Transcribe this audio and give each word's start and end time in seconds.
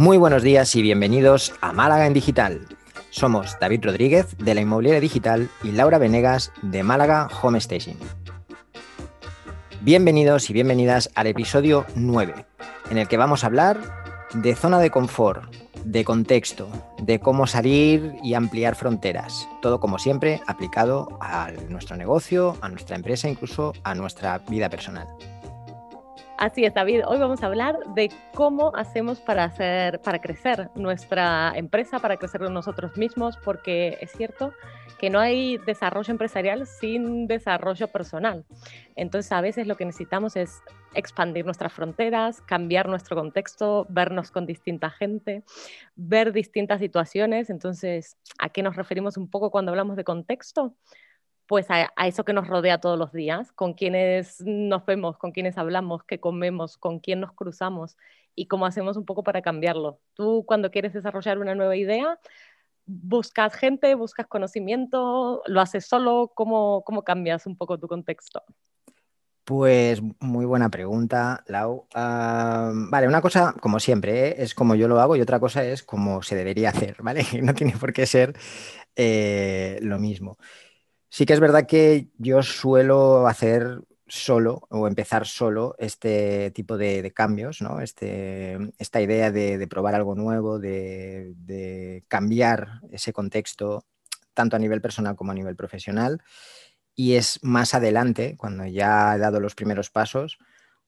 Muy 0.00 0.16
buenos 0.16 0.42
días 0.42 0.74
y 0.76 0.80
bienvenidos 0.80 1.52
a 1.60 1.74
Málaga 1.74 2.06
en 2.06 2.14
Digital. 2.14 2.66
Somos 3.10 3.58
David 3.60 3.84
Rodríguez 3.84 4.34
de 4.38 4.54
la 4.54 4.62
Inmobiliaria 4.62 4.98
Digital 4.98 5.50
y 5.62 5.72
Laura 5.72 5.98
Venegas 5.98 6.52
de 6.62 6.82
Málaga 6.82 7.28
Home 7.42 7.58
Station. 7.58 7.98
Bienvenidos 9.82 10.48
y 10.48 10.54
bienvenidas 10.54 11.10
al 11.14 11.26
episodio 11.26 11.84
9, 11.96 12.46
en 12.90 12.96
el 12.96 13.08
que 13.08 13.18
vamos 13.18 13.44
a 13.44 13.48
hablar 13.48 13.78
de 14.32 14.54
zona 14.54 14.78
de 14.78 14.88
confort, 14.88 15.54
de 15.84 16.02
contexto, 16.02 16.70
de 17.02 17.20
cómo 17.20 17.46
salir 17.46 18.14
y 18.24 18.32
ampliar 18.32 18.76
fronteras. 18.76 19.46
Todo 19.60 19.80
como 19.80 19.98
siempre 19.98 20.40
aplicado 20.46 21.18
a 21.20 21.50
nuestro 21.68 21.98
negocio, 21.98 22.56
a 22.62 22.70
nuestra 22.70 22.96
empresa, 22.96 23.28
incluso 23.28 23.74
a 23.84 23.94
nuestra 23.94 24.38
vida 24.48 24.70
personal. 24.70 25.08
Así 26.40 26.64
es, 26.64 26.72
David. 26.72 27.02
Hoy 27.06 27.18
vamos 27.18 27.42
a 27.42 27.46
hablar 27.48 27.78
de 27.94 28.10
cómo 28.32 28.74
hacemos 28.74 29.20
para 29.20 29.44
hacer, 29.44 30.00
para 30.00 30.22
crecer 30.22 30.70
nuestra 30.74 31.52
empresa, 31.54 31.98
para 31.98 32.16
crecer 32.16 32.40
nosotros 32.40 32.96
mismos, 32.96 33.36
porque 33.44 33.98
es 34.00 34.10
cierto 34.12 34.54
que 34.98 35.10
no 35.10 35.18
hay 35.18 35.58
desarrollo 35.58 36.10
empresarial 36.10 36.66
sin 36.66 37.26
desarrollo 37.26 37.88
personal. 37.88 38.46
Entonces, 38.96 39.30
a 39.32 39.42
veces 39.42 39.66
lo 39.66 39.76
que 39.76 39.84
necesitamos 39.84 40.34
es 40.34 40.62
expandir 40.94 41.44
nuestras 41.44 41.74
fronteras, 41.74 42.40
cambiar 42.40 42.88
nuestro 42.88 43.16
contexto, 43.16 43.86
vernos 43.90 44.30
con 44.30 44.46
distinta 44.46 44.88
gente, 44.88 45.44
ver 45.94 46.32
distintas 46.32 46.80
situaciones. 46.80 47.50
Entonces, 47.50 48.16
¿a 48.38 48.48
qué 48.48 48.62
nos 48.62 48.76
referimos 48.76 49.18
un 49.18 49.28
poco 49.28 49.50
cuando 49.50 49.72
hablamos 49.72 49.94
de 49.94 50.04
contexto? 50.04 50.74
Pues 51.50 51.66
a, 51.68 51.90
eso 52.06 52.24
que 52.24 52.32
nos 52.32 52.46
rodea 52.46 52.78
todos 52.78 52.96
los 52.96 53.12
días, 53.12 53.50
con 53.50 53.74
quienes 53.74 54.40
nos 54.46 54.86
vemos, 54.86 55.18
con 55.18 55.32
quienes 55.32 55.58
hablamos, 55.58 56.04
qué 56.04 56.20
comemos, 56.20 56.78
con 56.78 57.00
quién 57.00 57.18
nos 57.18 57.32
cruzamos 57.32 57.96
y 58.36 58.46
cómo 58.46 58.66
hacemos 58.66 58.96
un 58.96 59.04
poco 59.04 59.24
para 59.24 59.42
cambiarlo. 59.42 59.98
Tú 60.14 60.44
cuando 60.46 60.70
quieres 60.70 60.92
desarrollar 60.92 61.38
una 61.38 61.56
nueva 61.56 61.74
idea, 61.74 62.20
buscas 62.86 63.56
gente, 63.56 63.96
buscas 63.96 64.28
conocimiento, 64.28 65.42
lo 65.44 65.60
haces 65.60 65.86
solo, 65.86 66.30
¿cómo, 66.36 66.84
cómo 66.84 67.02
cambias 67.02 67.46
un 67.46 67.56
poco 67.56 67.80
tu 67.80 67.88
contexto? 67.88 68.44
Pues 69.42 70.00
muy 70.20 70.44
buena 70.44 70.68
pregunta, 70.68 71.42
Lau. 71.48 71.88
Ah, 71.96 72.70
vale, 72.72 73.08
una 73.08 73.20
cosa, 73.20 73.56
como 73.60 73.80
siempre, 73.80 74.28
¿eh? 74.28 74.34
es 74.38 74.54
como 74.54 74.76
yo 74.76 74.86
lo 74.86 75.00
hago 75.00 75.16
y 75.16 75.20
otra 75.20 75.40
cosa 75.40 75.64
es 75.64 75.82
como 75.82 76.22
se 76.22 76.36
debería 76.36 76.68
hacer, 76.68 76.98
¿vale? 77.02 77.24
No 77.42 77.54
tiene 77.54 77.72
por 77.72 77.92
qué 77.92 78.06
ser 78.06 78.38
eh, 78.94 79.80
lo 79.82 79.98
mismo. 79.98 80.38
Sí 81.10 81.26
que 81.26 81.32
es 81.32 81.40
verdad 81.40 81.66
que 81.66 82.08
yo 82.18 82.42
suelo 82.42 83.26
hacer 83.26 83.80
solo 84.06 84.62
o 84.70 84.86
empezar 84.86 85.26
solo 85.26 85.74
este 85.78 86.52
tipo 86.52 86.76
de, 86.78 87.12
cambios, 87.12 87.60
¿no? 87.62 87.80
Este, 87.80 88.58
esta 88.78 89.00
idea 89.00 89.32
de, 89.32 89.66
probar 89.68 89.96
algo 89.96 90.14
nuevo, 90.14 90.60
de, 90.60 92.04
cambiar 92.08 92.80
ese 92.92 93.12
contexto, 93.12 93.84
tanto 94.34 94.56
a 94.56 94.58
nivel 94.60 94.80
personal 94.80 95.16
como 95.16 95.32
a 95.32 95.34
nivel 95.34 95.56
profesional. 95.56 96.22
Y 96.94 97.14
es 97.14 97.40
más 97.42 97.74
adelante, 97.74 98.36
cuando 98.36 98.66
ya 98.66 99.14
he 99.16 99.18
dado 99.18 99.40
los 99.40 99.56
primeros 99.56 99.90
pasos, 99.90 100.38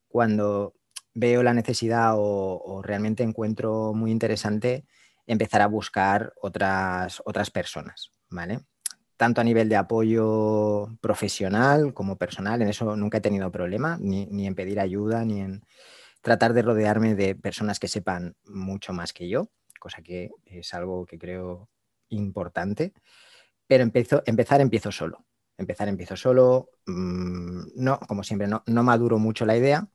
cuando 0.09 0.75
veo 1.15 1.43
la 1.43 1.55
necesidad 1.55 2.15
o, 2.17 2.63
o 2.65 2.83
realmente 2.83 3.25
encuentro 3.25 3.93
muy 3.93 4.13
interesante 4.13 4.87
empezar 5.27 5.63
a 5.63 5.67
buscar 5.67 6.33
otras, 6.41 7.23
otras 7.25 7.51
personas, 7.51 8.13
¿vale? 8.31 8.61
Tanto 9.17 9.41
a 9.41 9.45
nivel 9.45 9.69
de 9.69 9.77
apoyo 9.77 10.89
profesional 11.01 11.95
como 11.95 12.17
personal, 12.17 12.63
en 12.63 12.69
eso 12.69 12.97
nunca 12.97 13.19
he 13.19 13.21
tenido 13.21 13.51
problema, 13.53 13.99
ni, 14.01 14.47
en 14.47 14.55
pedir 14.55 14.81
ayuda, 14.81 15.25
ni 15.25 15.41
en 15.41 15.63
tratar 16.23 16.53
de 16.55 16.63
rodearme 16.63 17.15
de 17.15 17.35
personas 17.35 17.79
que 17.81 17.89
sepan 17.89 18.37
mucho 18.45 18.93
más 18.93 19.13
que 19.13 19.29
yo, 19.29 19.51
cosa 19.81 20.03
que 20.03 20.31
es 20.47 20.75
algo 20.75 21.07
que 21.07 21.19
creo 21.19 21.69
importante. 22.11 22.93
Pero 23.67 23.83
empiezo, 23.85 24.23
empezar 24.27 24.61
empiezo 24.61 24.93
solo. 24.93 25.25
Empezar 25.59 25.89
empiezo 25.89 26.17
solo. 26.17 26.71
Mm, 26.87 27.63
no, 27.77 27.99
como 28.01 28.23
siempre, 28.25 28.49
no, 28.49 28.63
maduro 28.67 29.19
mucho 29.19 29.47
la 29.47 29.57
idea. 29.57 29.89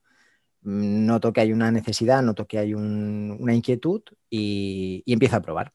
Mm, 0.61 1.05
noto 1.05 1.33
que 1.33 1.41
hay 1.41 1.53
una 1.53 1.71
necesidad, 1.71 2.21
noto 2.23 2.47
que 2.47 2.59
hay 2.59 2.73
una 2.73 3.53
inquietud 3.53 4.01
y 4.29 5.03
empiezo 5.07 5.37
a 5.37 5.41
probar. 5.41 5.73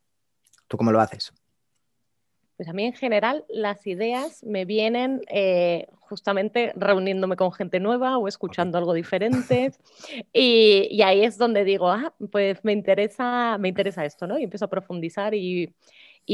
¿Tú 0.68 0.76
cómo 0.76 0.92
lo 0.92 1.00
haces? 1.00 1.32
Pues 2.62 2.70
a 2.70 2.74
mí 2.74 2.84
en 2.84 2.92
general 2.92 3.44
las 3.48 3.84
ideas 3.88 4.44
me 4.44 4.64
vienen 4.64 5.22
eh, 5.26 5.88
justamente 5.98 6.72
reuniéndome 6.76 7.34
con 7.34 7.50
gente 7.50 7.80
nueva 7.80 8.18
o 8.18 8.28
escuchando 8.28 8.78
algo 8.78 8.94
diferente 8.94 9.72
y, 10.32 11.02
ahí 11.02 11.24
es 11.24 11.38
donde 11.38 11.64
digo, 11.64 11.90
ah, 11.90 12.14
pues 12.30 12.62
me 12.62 12.70
interesa, 12.70 13.58
me 13.58 13.66
interesa 13.66 14.04
esto, 14.04 14.28
¿no? 14.28 14.38
Y 14.38 14.44
empiezo 14.44 14.66
a 14.66 14.70
profundizar 14.70 15.34
y, 15.34 15.74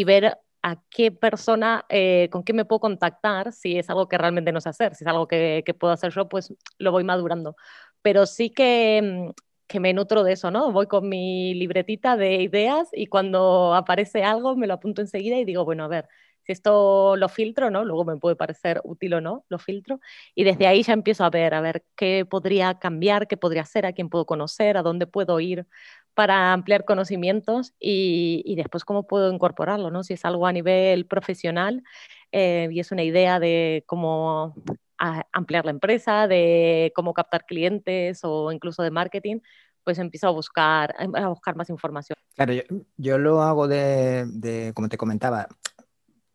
ver 0.05 0.37
a 0.63 0.77
qué 0.91 1.11
persona, 1.13 1.87
eh, 1.89 2.29
con 2.31 2.43
qué 2.43 2.53
me 2.53 2.67
puedo 2.67 2.81
contactar, 2.81 3.55
si 3.55 3.79
es 3.79 3.89
algo 3.89 4.07
que 4.07 4.19
realmente 4.19 4.53
no 4.53 4.61
sé 4.61 4.69
hacer, 4.69 4.95
si 4.95 5.05
es 5.05 5.09
algo 5.09 5.27
que, 5.29 5.63
que 5.65 5.73
puedo 5.73 5.95
hacer 5.95 6.13
yo, 6.13 6.29
pues 6.29 6.53
lo 6.77 6.93
voy 6.93 7.05
madurando. 7.05 7.57
Pero 8.03 8.27
sí 8.27 8.51
que 8.51 9.33
que 9.69 9.81
me 9.81 9.93
nutro 9.93 10.25
de 10.25 10.33
eso, 10.33 10.51
¿no? 10.51 10.73
Voy 10.73 10.87
con 10.87 11.09
mi 11.09 11.55
libretita 11.55 12.17
de 12.17 12.37
ideas 12.43 12.89
y 12.93 13.07
cuando 13.07 13.75
aparece 13.75 14.25
algo 14.25 14.57
me 14.57 14.67
lo 14.67 14.75
apunto 14.75 15.03
enseguida 15.03 15.37
y 15.39 15.45
digo, 15.45 15.65
bueno, 15.65 15.85
a 15.85 15.89
ver, 15.89 16.09
si 16.43 16.53
esto 16.53 17.17
lo 17.17 17.29
filtro, 17.29 17.71
¿no? 17.71 17.85
Luego 17.85 18.07
me 18.07 18.17
puede 18.17 18.35
parecer 18.35 18.81
útil 18.85 19.15
o 19.15 19.21
no, 19.21 19.45
lo 19.51 19.59
filtro. 19.59 20.01
Y 20.35 20.45
desde 20.45 20.67
ahí 20.67 20.83
ya 20.83 20.95
empiezo 20.95 21.25
a 21.25 21.31
ver, 21.31 21.53
a 21.53 21.61
ver 21.61 21.85
qué 21.95 22.25
podría 22.25 22.79
cambiar, 22.79 23.29
qué 23.29 23.37
podría 23.37 23.63
hacer, 23.63 23.85
a 23.85 23.93
quién 23.93 24.09
puedo 24.09 24.25
conocer, 24.25 24.79
a 24.79 24.83
dónde 24.83 25.07
puedo 25.07 25.39
ir 25.41 25.67
para 26.15 26.53
ampliar 26.53 26.85
conocimientos 26.85 27.75
y, 27.79 28.55
después 28.57 28.85
cómo 28.85 29.07
puedo 29.07 29.33
incorporarlo, 29.33 29.91
¿no? 29.91 30.03
Si 30.03 30.15
es 30.15 30.25
algo 30.25 30.47
a 30.47 30.53
nivel 30.53 31.07
profesional 31.07 31.85
eh, 32.33 32.69
y 32.73 32.81
es 32.81 32.91
una 32.93 33.05
idea 33.05 33.39
de 33.39 33.85
cómo 33.87 34.55
ampliar 34.99 35.65
la 35.65 35.71
empresa, 35.71 36.27
de 36.27 36.93
cómo 36.95 37.15
captar 37.15 37.45
clientes 37.47 38.21
o 38.23 38.53
incluso 38.53 38.83
de 38.83 38.91
marketing, 38.91 39.41
pues 39.85 39.99
empiezo 39.99 40.29
a 40.29 40.33
buscar, 40.33 40.95
a 40.99 41.29
buscar 41.29 41.57
más 41.57 41.71
información. 41.71 42.19
Claro, 42.35 42.53
yo, 42.97 43.19
lo 43.19 43.43
hago 43.43 43.69
de, 43.69 44.73
como 44.75 44.89
te 44.89 44.99
comentaba, 44.99 45.49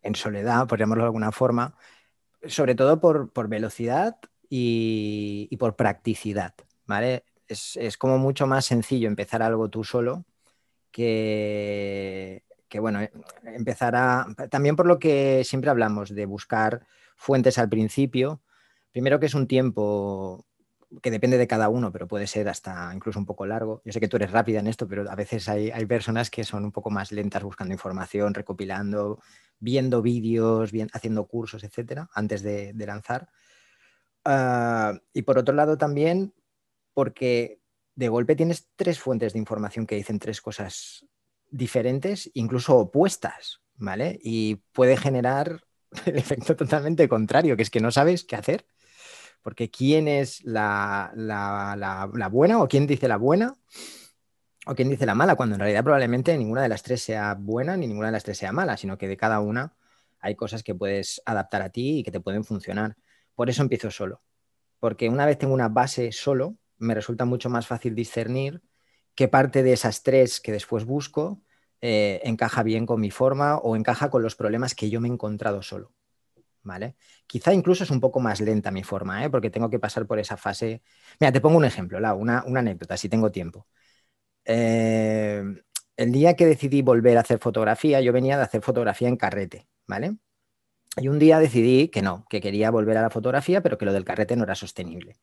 en 0.02 0.16
soledad, 0.16 0.68
por 0.68 0.80
llamarlo 0.80 1.04
de 1.04 1.08
alguna 1.08 1.32
forma, 1.32 1.76
sobre 2.46 2.76
todo 2.76 3.00
por, 3.00 3.48
velocidad 3.48 4.18
y, 4.50 5.56
por 5.58 5.76
practicidad, 5.76 6.54
¿vale? 6.86 7.24
Es, 7.48 7.78
es, 7.78 7.98
como 7.98 8.18
mucho 8.18 8.48
más 8.48 8.66
sencillo 8.66 9.08
empezar 9.08 9.44
algo 9.44 9.70
tú 9.70 9.84
solo 9.84 10.26
que, 10.92 12.44
que, 12.68 12.80
bueno, 12.80 13.00
empezar 13.44 13.96
a... 13.96 14.28
También 14.50 14.76
por 14.76 14.88
lo 14.88 14.98
que 14.98 15.44
siempre 15.44 15.70
hablamos 15.70 16.14
de 16.14 16.26
buscar 16.26 16.88
fuentes 17.16 17.58
al 17.58 17.70
principio, 17.70 18.42
Primero 18.94 19.20
que 19.20 19.26
es 19.26 19.34
un 19.34 19.48
tiempo 19.48 20.46
que 21.02 21.10
depende 21.10 21.40
de 21.40 21.48
cada 21.48 21.68
uno, 21.68 21.92
pero 21.92 22.08
puede 22.08 22.28
ser 22.28 22.48
hasta 22.48 22.92
incluso 22.94 23.18
un 23.18 23.26
poco 23.26 23.48
largo. 23.48 23.82
Yo 23.84 23.92
sé 23.92 24.00
que 24.00 24.08
tú 24.08 24.18
eres 24.18 24.32
rápida 24.32 24.60
en 24.60 24.68
esto, 24.68 24.88
pero 24.88 25.10
a 25.10 25.16
veces 25.16 25.50
hay, 25.50 25.72
personas 25.88 26.30
que 26.30 26.44
son 26.44 26.64
un 26.64 26.72
poco 26.72 26.92
más 26.92 27.12
lentas 27.12 27.42
buscando 27.42 27.74
información, 27.74 28.36
recopilando, 28.36 29.20
viendo 29.60 30.04
vídeos, 30.04 30.72
haciendo 30.94 31.26
cursos, 31.26 31.64
etcétera, 31.64 32.08
antes 32.14 32.44
de, 32.44 32.74
lanzar. 32.86 33.30
Ah, 34.26 34.94
y 35.12 35.24
por 35.24 35.40
otro 35.40 35.56
lado 35.56 35.76
también, 35.76 36.36
porque 36.94 37.60
de 37.96 38.10
golpe 38.10 38.36
tienes 38.36 38.70
tres 38.76 39.00
fuentes 39.00 39.34
de 39.34 39.40
información 39.40 39.88
que 39.88 39.96
dicen 39.96 40.20
tres 40.20 40.40
cosas 40.40 41.08
diferentes, 41.50 42.30
incluso 42.36 42.78
opuestas, 42.78 43.62
¿vale? 43.76 44.20
Y 44.22 44.58
puede 44.72 44.98
generar 44.98 45.64
el 46.06 46.18
efecto 46.18 46.56
totalmente 46.56 47.10
contrario, 47.10 47.58
que 47.58 47.64
es 47.64 47.72
que 47.72 47.80
no 47.80 47.90
sabes 47.90 48.24
qué 48.24 48.36
hacer 48.36 48.68
porque 49.44 49.70
quién 49.70 50.08
es 50.08 50.44
la, 50.46 51.12
buena 52.32 52.64
o 52.64 52.68
quién 52.68 52.88
dice 52.88 53.08
la 53.08 53.18
buena 53.18 53.54
o 54.66 54.74
quién 54.74 54.90
dice 54.90 55.06
la 55.06 55.14
mala, 55.14 55.36
cuando 55.36 55.56
en 55.56 55.60
realidad 55.60 55.84
probablemente 55.84 56.36
ninguna 56.38 56.62
de 56.62 56.70
las 56.70 56.82
tres 56.82 57.04
sea 57.04 57.36
buena 57.38 57.76
ni 57.76 57.86
ninguna 57.86 58.08
de 58.08 58.14
las 58.14 58.24
tres 58.24 58.38
sea 58.38 58.54
mala, 58.54 58.78
sino 58.78 58.98
que 58.98 59.10
de 59.10 59.18
cada 59.18 59.42
una 59.42 59.76
hay 60.22 60.36
cosas 60.36 60.64
que 60.64 60.74
puedes 60.74 61.22
adaptar 61.26 61.62
a 61.62 61.70
ti 61.70 62.00
y 62.00 62.04
que 62.04 62.12
te 62.12 62.22
pueden 62.22 62.46
funcionar. 62.46 62.96
Por 63.36 63.50
eso 63.50 63.62
empiezo 63.62 63.92
solo, 63.92 64.22
porque 64.80 65.10
una 65.10 65.26
vez 65.26 65.38
tengo 65.38 65.54
una 65.54 65.68
base 65.68 66.14
solo, 66.14 66.56
me 66.78 66.96
resulta 66.96 67.26
mucho 67.26 67.50
más 67.50 67.68
fácil 67.68 67.94
discernir 67.94 68.62
qué 69.16 69.28
parte 69.28 69.64
de 69.64 69.74
esas 69.74 70.02
tres 70.04 70.40
que 70.40 70.54
después 70.54 70.86
busco 70.86 71.42
eh, 71.82 72.22
encaja 72.24 72.64
bien 72.64 72.86
con 72.86 73.02
mi 73.02 73.12
forma 73.12 73.58
o 73.58 73.76
encaja 73.76 74.10
con 74.10 74.22
los 74.22 74.36
problemas 74.36 74.74
que 74.74 74.90
yo 74.90 75.02
me 75.02 75.10
he 75.10 75.12
encontrado 75.12 75.62
solo. 75.62 75.92
¿Vale? 76.64 76.96
Quizá 77.28 77.54
incluso 77.54 77.84
es 77.84 77.92
un 77.92 78.00
poco 78.00 78.20
más 78.20 78.42
lenta 78.42 78.72
mi 78.72 78.84
forma, 78.84 79.24
¿eh? 79.26 79.30
porque 79.30 79.50
tengo 79.50 79.70
que 79.70 79.80
pasar 79.80 80.08
por 80.08 80.20
esa 80.20 80.38
fase. 80.38 80.82
Mira, 81.20 81.32
te 81.32 81.42
pongo 81.42 81.58
un 81.58 81.66
ejemplo, 81.66 81.98
una, 82.16 82.40
anécdota, 82.40 82.98
si 82.98 83.10
tengo 83.10 83.32
tiempo. 83.32 83.68
Eh, 84.46 85.44
el 85.98 86.12
día 86.12 86.36
que 86.36 86.46
decidí 86.46 86.82
volver 86.82 87.18
a 87.18 87.22
hacer 87.22 87.40
fotografía, 87.40 88.02
yo 88.02 88.14
venía 88.14 88.38
de 88.38 88.44
hacer 88.44 88.62
fotografía 88.62 89.08
en 89.08 89.18
carrete, 89.18 89.68
¿vale? 89.88 90.18
Y 90.98 91.08
un 91.08 91.20
día 91.20 91.40
decidí 91.40 91.90
que 91.90 92.02
no, 92.02 92.26
que 92.30 92.42
quería 92.42 92.72
volver 92.72 92.98
a 92.98 93.02
la 93.04 93.10
fotografía, 93.10 93.62
pero 93.62 93.78
que 93.78 93.86
lo 93.86 93.94
del 93.94 94.06
carrete 94.06 94.36
no 94.36 94.44
era 94.44 94.56
sostenible. 94.56 95.18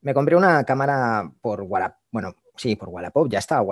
Me 0.00 0.14
compré 0.14 0.36
una 0.36 0.64
cámara 0.64 1.32
por 1.40 1.62
Wallapop, 1.62 1.98
bueno, 2.10 2.34
sí, 2.56 2.76
por 2.76 2.88
Wallapop, 2.88 3.28
ya 3.30 3.38
estaba 3.38 3.62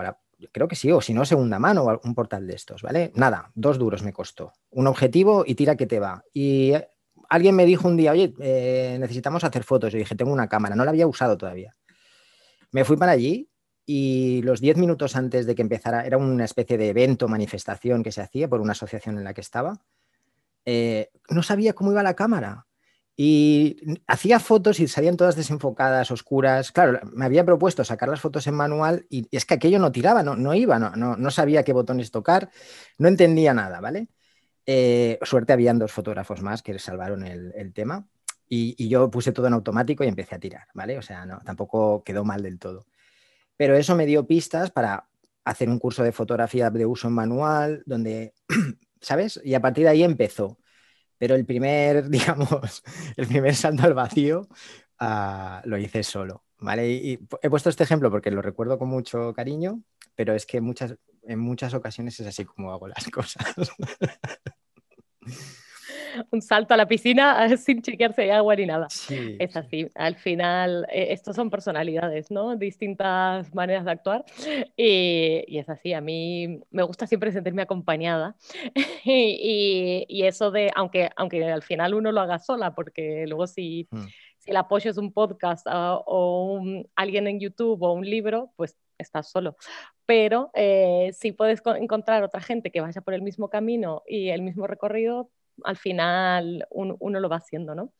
creo 0.52 0.68
que 0.68 0.76
sí, 0.76 0.90
o 0.90 1.00
si 1.00 1.14
no, 1.14 1.24
segunda 1.24 1.58
mano 1.58 1.84
o 1.84 2.00
un 2.04 2.14
portal 2.14 2.46
de 2.46 2.54
estos, 2.54 2.82
¿vale? 2.82 3.12
Nada, 3.14 3.50
dos 3.54 3.78
duros 3.78 4.02
me 4.02 4.12
costó. 4.12 4.52
Un 4.70 4.86
objetivo 4.86 5.44
y 5.46 5.54
tira 5.54 5.76
que 5.76 5.86
te 5.86 6.00
va. 6.00 6.24
Y 6.32 6.72
eh, 6.72 6.88
alguien 7.28 7.54
me 7.54 7.66
dijo 7.66 7.88
un 7.88 7.96
día, 7.96 8.12
oye, 8.12 8.34
eh, 8.40 8.96
necesitamos 9.00 9.44
hacer 9.44 9.64
fotos. 9.64 9.92
Yo 9.92 9.98
dije, 9.98 10.14
tengo 10.14 10.32
una 10.32 10.48
cámara, 10.48 10.76
no 10.76 10.84
la 10.84 10.90
había 10.90 11.06
usado 11.06 11.36
todavía. 11.36 11.76
Me 12.72 12.84
fui 12.84 12.96
para 12.96 13.12
allí 13.12 13.48
y 13.86 14.42
los 14.42 14.60
diez 14.60 14.76
minutos 14.76 15.16
antes 15.16 15.46
de 15.46 15.54
que 15.54 15.62
empezara, 15.62 16.06
era 16.06 16.16
una 16.16 16.44
especie 16.44 16.78
de 16.78 16.90
evento, 16.90 17.26
manifestación 17.26 18.02
que 18.02 18.12
se 18.12 18.20
hacía 18.20 18.48
por 18.48 18.60
una 18.60 18.72
asociación 18.72 19.18
en 19.18 19.24
la 19.24 19.34
que 19.34 19.40
estaba, 19.40 19.80
eh, 20.64 21.10
no 21.28 21.42
sabía 21.42 21.72
cómo 21.72 21.90
iba 21.90 22.02
la 22.02 22.14
cámara. 22.14 22.66
Y 23.22 23.76
hacía 24.06 24.40
fotos 24.40 24.80
y 24.80 24.88
salían 24.88 25.18
todas 25.18 25.36
desenfocadas, 25.36 26.10
oscuras. 26.10 26.72
Claro, 26.72 27.00
me 27.12 27.26
había 27.26 27.44
propuesto 27.44 27.84
sacar 27.84 28.08
las 28.08 28.22
fotos 28.22 28.46
en 28.46 28.54
manual 28.54 29.04
y, 29.10 29.28
es 29.30 29.44
que 29.44 29.52
aquello 29.52 29.78
no 29.78 29.92
tiraba, 29.92 30.22
no, 30.22 30.36
no 30.36 30.54
iba, 30.54 30.78
no, 30.78 30.96
no, 30.96 31.30
sabía 31.30 31.62
qué 31.62 31.74
botones 31.74 32.10
tocar, 32.10 32.50
no 32.96 33.08
entendía 33.08 33.52
nada, 33.52 33.78
¿vale? 33.82 34.08
Eh, 34.64 35.18
suerte 35.20 35.52
habían 35.52 35.78
dos 35.78 35.92
fotógrafos 35.92 36.40
más 36.40 36.62
que 36.62 36.78
salvaron 36.78 37.22
el, 37.26 37.74
tema 37.74 38.08
y, 38.48 38.88
yo 38.88 39.10
puse 39.10 39.32
todo 39.32 39.48
en 39.48 39.52
automático 39.52 40.02
y 40.02 40.08
empecé 40.08 40.36
a 40.36 40.40
tirar, 40.40 40.68
¿vale? 40.72 40.96
O 40.96 41.02
sea, 41.02 41.26
no, 41.26 41.42
tampoco 41.44 42.02
quedó 42.02 42.24
mal 42.24 42.42
del 42.42 42.58
todo. 42.58 42.86
Pero 43.54 43.76
eso 43.76 43.94
me 43.96 44.06
dio 44.06 44.26
pistas 44.26 44.70
para 44.70 45.10
hacer 45.44 45.68
un 45.68 45.78
curso 45.78 46.02
de 46.02 46.12
fotografía 46.12 46.70
de 46.70 46.86
uso 46.86 47.08
en 47.08 47.14
manual, 47.14 47.82
donde, 47.84 48.32
¿sabes? 49.02 49.38
Y 49.44 49.52
a 49.52 49.60
partir 49.60 49.84
de 49.84 49.90
ahí 49.90 50.04
empezó 50.04 50.56
pero 51.20 51.34
el 51.34 51.44
primer, 51.44 52.08
digamos, 52.08 52.82
el 53.16 53.26
primer 53.26 53.54
salto 53.54 53.82
al 53.84 53.92
vacío 53.92 54.48
ah, 54.98 55.60
lo 55.66 55.76
hice 55.76 56.02
solo, 56.02 56.44
¿vale? 56.58 56.90
Y, 56.90 57.18
he 57.42 57.50
puesto 57.50 57.68
este 57.68 57.84
ejemplo 57.84 58.10
porque 58.10 58.30
lo 58.30 58.40
recuerdo 58.40 58.78
con 58.78 58.88
mucho 58.88 59.34
cariño, 59.34 59.82
pero 60.14 60.34
es 60.34 60.46
que 60.46 60.62
muchas, 60.62 60.96
en 61.24 61.38
muchas 61.38 61.74
ocasiones 61.74 62.18
es 62.18 62.26
así 62.26 62.46
como 62.46 62.72
hago 62.72 62.88
las 62.88 63.04
cosas. 63.12 63.44
Un 66.30 66.42
salto 66.42 66.74
a 66.74 66.76
la 66.76 66.86
piscina 66.86 67.48
sin 67.56 67.82
chequearse 67.82 68.22
de 68.22 68.32
agua 68.32 68.56
ni 68.56 68.66
nada. 68.66 68.88
es 68.88 69.56
así. 69.56 69.88
Al 69.94 70.16
final, 70.16 70.86
eh, 70.90 71.08
estos 71.10 71.36
son 71.36 71.50
personalidades, 71.50 72.30
¿no? 72.30 72.56
Distintas 72.56 73.54
maneras 73.54 73.84
de 73.84 73.90
actuar. 73.90 74.24
Y, 74.76 75.58
es 75.58 75.68
así. 75.68 75.92
A 75.92 76.00
mí 76.00 76.60
me 76.70 76.82
gusta 76.82 77.06
siempre 77.06 77.32
sentirme 77.32 77.62
acompañada. 77.62 78.36
y, 79.04 80.22
eso 80.22 80.50
de, 80.50 80.70
aunque, 80.74 81.10
aunque 81.16 81.44
al 81.50 81.62
final 81.62 81.94
uno 81.94 82.12
lo 82.12 82.20
haga 82.20 82.38
sola, 82.38 82.74
porque 82.74 83.24
luego 83.26 83.46
si, 83.46 83.88
hmm. 83.90 84.06
si 84.38 84.50
el 84.50 84.56
apoyo 84.56 84.90
es 84.90 84.98
un 84.98 85.12
podcast 85.12 85.66
ah, 85.68 86.00
o 86.06 86.62
alguien 86.94 87.26
en 87.26 87.40
YouTube 87.40 87.82
o 87.82 87.92
un 87.92 88.08
libro, 88.08 88.52
pues 88.56 88.76
estás 88.98 89.30
solo. 89.30 89.56
Pero 90.06 90.50
eh, 90.54 91.10
si 91.14 91.32
puedes 91.32 91.62
encontrar 91.76 92.22
otra 92.22 92.40
gente 92.40 92.70
que 92.70 92.80
vaya 92.80 93.00
por 93.00 93.14
el 93.14 93.22
mismo 93.22 93.48
camino 93.48 94.02
y 94.06 94.28
el 94.28 94.42
mismo 94.42 94.66
recorrido, 94.66 95.30
al 95.64 95.76
final 95.76 96.66
uno, 96.70 97.20
lo 97.20 97.28
va 97.28 97.36
haciendo, 97.36 97.74
¿no? 97.74 97.92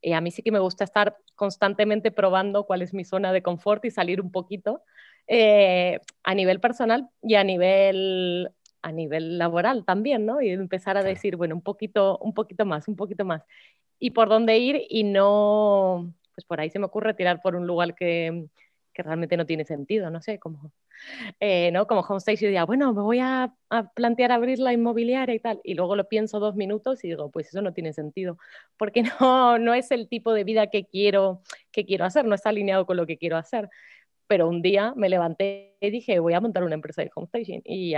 Y 0.00 0.12
a 0.12 0.20
mí 0.20 0.30
sí 0.30 0.42
que 0.42 0.52
me 0.52 0.58
gusta 0.58 0.84
estar 0.84 1.16
constantemente 1.34 2.10
probando 2.10 2.64
cuál 2.64 2.82
es 2.82 2.94
mi 2.94 3.04
zona 3.04 3.32
de 3.32 3.42
confort 3.42 3.84
y 3.84 3.90
salir 3.90 4.20
un 4.20 4.30
poquito 4.30 4.82
eh, 5.26 6.00
a 6.22 6.34
nivel 6.34 6.60
personal 6.60 7.08
y 7.22 7.34
a 7.34 7.44
nivel, 7.44 8.50
a 8.82 8.92
nivel 8.92 9.38
laboral 9.38 9.84
también, 9.84 10.26
¿no? 10.26 10.40
Y 10.40 10.50
empezar 10.50 10.96
a 10.96 11.02
decir, 11.02 11.36
bueno, 11.36 11.54
un 11.54 11.62
poquito, 11.62 12.18
un 12.18 12.34
poquito 12.34 12.64
más, 12.66 12.88
un 12.88 12.96
poquito 12.96 13.24
más. 13.24 13.42
Y 13.98 14.10
por 14.10 14.28
dónde 14.28 14.58
ir 14.58 14.82
y 14.88 15.04
no, 15.04 16.14
pues 16.34 16.44
por 16.44 16.60
ahí 16.60 16.70
se 16.70 16.78
me 16.78 16.86
ocurre 16.86 17.14
tirar 17.14 17.40
por 17.42 17.56
un 17.56 17.66
lugar 17.66 17.94
que, 17.94 18.46
que 18.92 19.02
realmente 19.02 19.36
no 19.36 19.46
tiene 19.46 19.64
sentido, 19.64 20.10
no 20.10 20.22
sé, 20.22 20.38
como, 20.38 20.72
eh, 21.40 21.70
¿no? 21.72 21.86
Como 21.86 22.00
Homestage, 22.02 22.36
yo 22.38 22.46
diría, 22.48 22.64
bueno, 22.64 22.92
me 22.92 23.02
voy 23.02 23.18
a, 23.20 23.54
plantear 23.94 24.30
abrir 24.32 24.58
la 24.60 24.72
inmobiliaria 24.72 25.34
y 25.34 25.40
tal, 25.40 25.60
y 25.64 25.74
luego 25.74 25.96
lo 25.96 26.08
pienso 26.08 26.38
dos 26.38 26.54
minutos 26.54 27.02
y 27.04 27.08
digo, 27.08 27.30
pues 27.30 27.48
eso 27.48 27.62
no 27.62 27.72
tiene 27.72 27.92
sentido, 27.92 28.38
porque 28.76 29.02
no, 29.20 29.58
no 29.58 29.74
es 29.74 29.90
el 29.90 30.08
tipo 30.08 30.32
de 30.32 30.44
vida 30.44 30.68
que 30.68 30.86
quiero, 30.86 31.42
que 31.72 31.84
quiero 31.84 32.04
hacer, 32.04 32.24
no 32.24 32.34
está 32.34 32.50
alineado 32.50 32.86
con 32.86 32.96
lo 32.96 33.06
que 33.06 33.18
quiero 33.18 33.36
hacer. 33.36 33.68
Pero 34.26 34.48
un 34.48 34.62
día 34.62 34.92
me 34.96 35.08
levanté 35.08 35.76
y 35.80 35.90
dije, 35.90 36.18
voy 36.18 36.34
a 36.34 36.40
montar 36.40 36.64
una 36.64 36.74
empresa 36.74 37.02
de 37.02 37.10
homestaging. 37.14 37.62
Y 37.64 37.94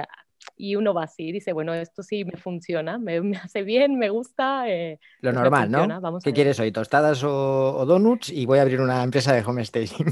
y 0.56 0.76
uno 0.76 0.94
va 0.94 1.04
así, 1.04 1.30
dice, 1.30 1.52
bueno, 1.52 1.72
esto 1.74 2.02
sí 2.02 2.24
me 2.24 2.36
funciona, 2.36 2.98
me, 2.98 3.18
hace 3.42 3.62
bien, 3.62 3.98
me 3.98 4.10
gusta. 4.10 4.68
Eh, 4.68 4.98
Lo 5.20 5.30
pues 5.30 5.42
normal, 5.42 5.70
¿no? 5.70 6.18
¿Qué 6.22 6.32
quieres 6.32 6.58
hoy? 6.60 6.72
¿Tostadas 6.72 7.22
o, 7.24 7.84
donuts? 7.86 8.30
Y 8.30 8.46
voy 8.46 8.58
a 8.58 8.62
abrir 8.62 8.80
una 8.80 9.02
empresa 9.02 9.32
de 9.32 9.42
home 9.44 9.64
staging. 9.64 10.06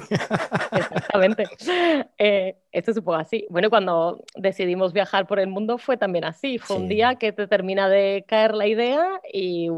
Exactamente. 0.72 1.44
Eh, 2.18 2.56
esto 2.72 2.90
es 2.92 2.96
un 2.96 3.04
poco 3.04 3.16
así. 3.16 3.46
Bueno, 3.50 3.68
cuando 3.68 4.24
decidimos 4.34 4.92
viajar 4.92 5.26
por 5.26 5.38
el 5.38 5.48
mundo 5.48 5.76
fue 5.76 5.96
también 5.96 6.24
así. 6.24 6.58
Fue 6.58 6.76
un 6.76 6.88
día 6.88 7.16
que 7.16 7.32
te 7.32 7.46
termina 7.46 7.88
de 7.88 8.24
caer 8.26 8.54
la 8.54 8.66
idea 8.66 9.20
y 9.32 9.68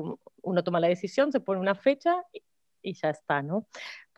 uno 0.43 0.63
toma 0.63 0.81
la 0.81 0.89
decisión, 0.89 1.33
se 1.33 1.41
pone 1.41 1.61
una 1.61 1.75
fecha 1.75 2.23
y 2.83 2.95
ya 2.95 3.11
está, 3.11 3.43
¿no? 3.43 3.67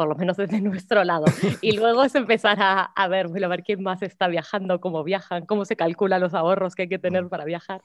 Por 0.01 0.09
lo 0.09 0.15
menos 0.15 0.39
desde 0.39 0.59
nuestro 0.63 1.05
lado. 1.05 1.27
Y 1.61 1.73
luego 1.73 2.03
es 2.05 2.15
empezar 2.15 2.57
a, 2.59 2.85
a 2.85 3.07
ver, 3.07 3.27
a 3.27 3.49
ver 3.49 3.63
quién 3.63 3.83
más 3.83 4.01
está 4.01 4.29
viajando, 4.29 4.81
cómo 4.81 5.05
viajan, 5.05 5.45
cómo 5.45 5.67
se 5.67 5.77
calculan 5.77 6.23
los 6.23 6.33
ahorros 6.33 6.75
que 6.75 6.85
hay 6.85 6.89
que 6.89 6.99
tener 6.99 7.25
mm. 7.25 7.29
para 7.29 7.45
viajar. 7.45 7.83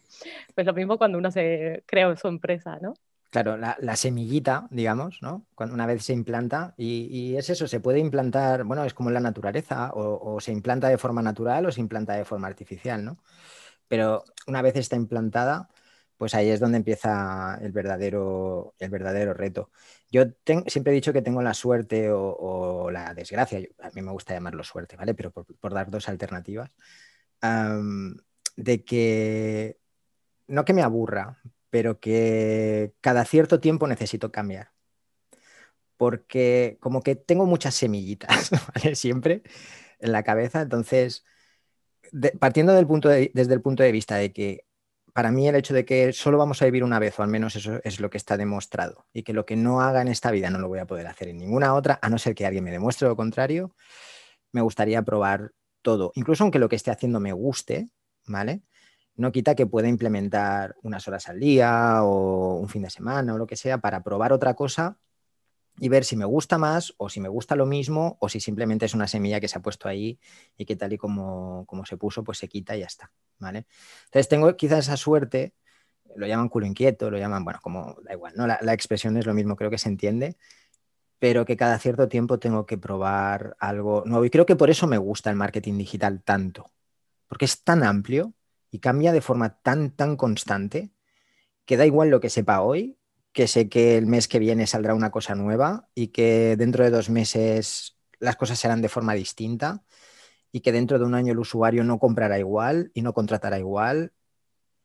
Pues 0.54 0.66
lo 0.66 0.74
mismo 0.74 0.98
cuando 0.98 1.18
uno 1.18 1.30
se 1.30 1.84
crea 1.86 2.16
su 2.16 2.30
empresa, 2.30 2.80
¿no? 2.82 2.94
Claro, 3.32 3.58
la, 3.58 3.96
semillita, 3.98 4.66
digamos, 4.72 5.22
¿no? 5.22 5.46
Cuando 5.56 5.76
una 5.76 5.86
vez 5.86 6.06
se 6.06 6.14
implanta, 6.14 6.74
y, 6.78 7.36
es 7.36 7.50
eso, 7.50 7.68
se 7.68 7.82
puede 7.82 8.00
implantar, 8.00 8.64
bueno, 8.64 8.86
es 8.86 8.94
como 8.94 9.10
en 9.10 9.16
la 9.16 9.20
naturaleza, 9.20 9.92
o, 9.94 10.36
o, 10.36 10.40
se 10.40 10.54
implanta 10.54 10.88
de 10.88 10.98
forma 10.98 11.22
natural 11.22 11.66
o 11.66 11.72
se 11.74 11.82
implanta 11.82 12.14
de 12.14 12.24
forma 12.24 12.48
artificial, 12.48 13.04
¿no? 13.04 13.18
Pero 13.90 14.24
una 14.48 14.62
vez 14.62 14.78
está 14.78 14.96
implantada, 14.96 15.68
pues 16.18 16.34
ahí 16.34 16.50
es 16.50 16.60
donde 16.60 16.78
empieza 16.78 17.58
el 17.62 17.72
verdadero, 17.72 18.76
el 18.80 18.90
verdadero 18.90 19.34
reto. 19.34 19.72
Yo 20.10 20.24
siempre 20.68 20.92
he 20.92 20.96
dicho 20.96 21.14
que 21.14 21.22
tengo 21.22 21.42
la 21.42 21.54
suerte 21.54 22.10
o, 22.12 22.90
la 22.92 23.14
desgracia, 23.14 23.60
a 23.80 23.90
mí 23.92 24.02
me 24.02 24.12
gusta 24.12 24.34
llamarlo 24.34 24.64
suerte, 24.64 24.96
¿vale? 24.96 25.14
Pero 25.14 25.32
por, 25.32 25.74
dar 25.74 25.90
dos 25.90 26.08
alternativas, 26.08 26.72
de 28.56 28.84
que, 28.86 29.78
no 30.48 30.66
que 30.66 30.74
me 30.74 30.84
aburra, 30.84 31.42
pero 31.70 32.00
que 32.00 32.94
cada 33.02 33.26
cierto 33.26 33.60
tiempo 33.60 33.88
necesito 33.88 34.32
cambiar. 34.32 34.72
Porque 35.98 36.78
como 36.82 37.02
que 37.02 37.16
tengo 37.16 37.46
muchas 37.46 37.76
semillitas, 37.76 38.52
¿vale? 38.76 38.96
Siempre 38.96 39.44
en 40.00 40.12
la 40.12 40.24
cabeza, 40.24 40.62
entonces, 40.62 41.26
partiendo 42.40 42.74
del 42.74 43.32
desde 43.34 43.54
el 43.54 43.62
punto 43.62 43.84
de 43.84 43.92
vista 43.92 44.16
de 44.16 44.34
que 44.34 44.66
para 45.16 45.32
mí 45.32 45.48
el 45.48 45.56
hecho 45.56 45.74
de 45.74 45.86
que 45.86 46.12
solo 46.12 46.38
vamos 46.38 46.62
a 46.62 46.66
vivir 46.66 46.84
una 46.84 47.00
vez, 47.00 47.18
o 47.18 47.24
al 47.24 47.30
menos 47.30 47.56
eso 47.56 47.80
es 47.86 48.02
lo 48.02 48.10
que 48.10 48.18
está 48.18 48.36
demostrado, 48.36 49.06
y 49.14 49.24
que 49.24 49.32
lo 49.32 49.46
que 49.46 49.56
no 49.56 49.80
haga 49.80 50.02
en 50.02 50.10
esta 50.10 50.30
vida 50.30 50.50
no 50.50 50.60
lo 50.60 50.68
voy 50.68 50.80
a 50.80 50.86
poder 50.86 51.08
hacer 51.08 51.30
en 51.30 51.38
ninguna 51.38 51.74
otra, 51.74 51.98
a 52.02 52.10
no 52.10 52.18
ser 52.18 52.36
que 52.36 52.46
alguien 52.46 52.66
me 52.66 52.72
demuestre 52.72 53.08
lo 53.08 53.16
contrario, 53.16 53.74
me 54.52 54.60
gustaría 54.60 55.02
probar 55.04 55.54
todo. 55.82 56.12
Incluso 56.16 56.44
aunque 56.44 56.60
lo 56.60 56.68
que 56.68 56.76
esté 56.76 56.92
haciendo 56.92 57.22
me 57.22 57.32
guste, 57.32 57.88
¿vale? 58.28 58.64
No 59.16 59.32
quita 59.32 59.56
que 59.56 59.66
pueda 59.66 59.88
implementar 59.88 60.76
unas 60.84 61.08
horas 61.08 61.30
al 61.30 61.40
día 61.40 62.04
o 62.04 62.58
un 62.58 62.68
fin 62.68 62.82
de 62.82 62.90
semana 62.90 63.36
o 63.36 63.38
lo 63.38 63.48
que 63.48 63.56
sea 63.56 63.78
para 63.78 64.04
probar 64.04 64.34
otra 64.34 64.54
cosa 64.54 64.98
y 65.80 65.90
ver 65.90 66.06
si 66.06 66.16
me 66.16 66.26
gusta 66.26 66.58
más 66.58 66.94
o 66.98 67.10
si 67.10 67.20
me 67.20 67.30
gusta 67.30 67.56
lo 67.56 67.66
mismo 67.66 68.18
o 68.20 68.30
si 68.30 68.40
simplemente 68.40 68.86
es 68.86 68.94
una 68.94 69.08
semilla 69.08 69.40
que 69.40 69.48
se 69.48 69.58
ha 69.58 69.62
puesto 69.62 69.88
ahí 69.88 70.20
y 70.58 70.66
que 70.66 70.76
tal 70.76 70.94
y 70.94 70.98
como, 70.98 71.66
como 71.66 71.86
se 71.86 71.98
puso, 71.98 72.24
pues 72.24 72.38
se 72.38 72.48
quita 72.48 72.76
y 72.76 72.82
ya 72.82 72.86
está. 72.86 73.12
¿vale? 73.40 73.66
Entonces 74.06 74.30
tengo 74.30 74.56
quizás 74.56 74.80
esa 74.86 74.98
suerte, 74.98 75.54
lo 76.16 76.28
llaman 76.28 76.50
culo 76.50 76.66
inquieto, 76.66 77.12
lo 77.12 77.18
llaman, 77.18 77.44
bueno, 77.44 77.60
como 77.62 77.98
da 78.04 78.14
igual, 78.14 78.34
¿no? 78.36 78.48
La, 78.48 78.60
la 78.62 78.74
expresión 78.74 79.18
es 79.18 79.26
lo 79.26 79.34
mismo, 79.34 79.56
creo 79.56 79.70
que 79.70 79.78
se 79.78 79.90
entiende, 79.90 80.38
pero 81.20 81.46
que 81.46 81.58
cada 81.58 81.80
cierto 81.80 82.08
tiempo 82.08 82.40
tengo 82.40 82.66
que 82.66 82.78
probar 82.78 83.56
algo 83.60 84.04
nuevo. 84.06 84.26
Y 84.26 84.30
creo 84.30 84.46
que 84.46 84.56
por 84.56 84.70
eso 84.70 84.88
me 84.88 84.98
gusta 84.98 85.30
el 85.30 85.36
marketing 85.36 85.78
digital 85.78 86.22
tanto, 86.24 86.72
porque 87.28 87.46
es 87.46 87.64
tan 87.64 87.84
amplio 87.84 88.34
y 88.72 88.80
cambia 88.80 89.12
de 89.12 89.22
forma 89.22 89.60
tan, 89.62 89.92
tan 89.92 90.18
constante 90.18 90.92
que 91.66 91.78
da 91.78 91.86
igual 91.86 92.10
lo 92.10 92.20
que 92.20 92.30
sepa 92.30 92.62
hoy, 92.62 92.98
que 93.36 93.48
sé 93.48 93.68
que 93.68 93.98
el 93.98 94.08
mes 94.08 94.30
que 94.30 94.40
viene 94.40 94.66
saldrá 94.66 94.96
una 94.96 95.12
cosa 95.12 95.36
nueva 95.36 95.90
y 95.94 96.08
que 96.08 96.56
dentro 96.58 96.86
de 96.86 96.90
dos 96.90 97.10
meses 97.10 97.98
las 98.18 98.38
cosas 98.38 98.58
serán 98.58 98.82
de 98.82 98.88
forma 98.88 99.14
distinta 99.14 99.84
y 100.54 100.62
que 100.62 100.72
dentro 100.72 100.98
de 100.98 101.04
un 101.04 101.16
año 101.16 101.34
el 101.34 101.40
usuario 101.40 101.84
no 101.84 102.00
comprará 102.00 102.40
igual 102.40 102.92
y 102.94 103.02
no 103.02 103.14
contratará 103.14 103.60
igual. 103.60 104.14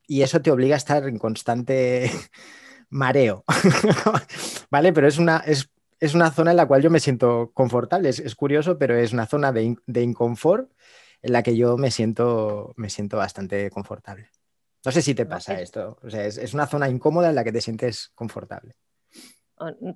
Y 0.08 0.22
eso 0.22 0.42
te 0.42 0.50
obliga 0.50 0.74
a 0.74 0.78
estar 0.78 1.06
en 1.06 1.18
constante 1.18 2.10
mareo. 2.90 3.44
¿Vale? 4.70 4.92
Pero 4.92 5.06
es 5.06 5.18
una, 5.18 5.44
es, 5.46 5.70
una 6.12 6.32
zona 6.32 6.50
en 6.50 6.56
la 6.56 6.66
cual 6.66 6.82
yo 6.82 6.90
me 6.90 6.98
siento 6.98 7.52
confortable. 7.54 8.08
Es, 8.08 8.34
curioso, 8.34 8.78
pero 8.78 8.96
es 8.96 9.12
una 9.12 9.26
zona 9.26 9.52
de, 9.52 9.76
de, 9.86 10.02
inconfort 10.02 10.72
en 11.22 11.32
la 11.32 11.44
que 11.44 11.56
yo 11.56 11.76
me 11.76 11.92
siento, 11.92 12.74
me 12.76 12.90
siento 12.90 13.16
bastante 13.16 13.70
confortable. 13.70 14.28
No 14.84 14.92
sé 14.92 15.02
si 15.02 15.14
te 15.14 15.26
pasa 15.26 15.60
esto. 15.60 15.98
O 16.02 16.10
sea, 16.10 16.24
es, 16.24 16.54
una 16.54 16.66
zona 16.66 16.88
incómoda 16.88 17.28
en 17.28 17.34
la 17.34 17.44
que 17.44 17.52
te 17.52 17.60
sientes 17.60 18.10
confortable. 18.14 18.74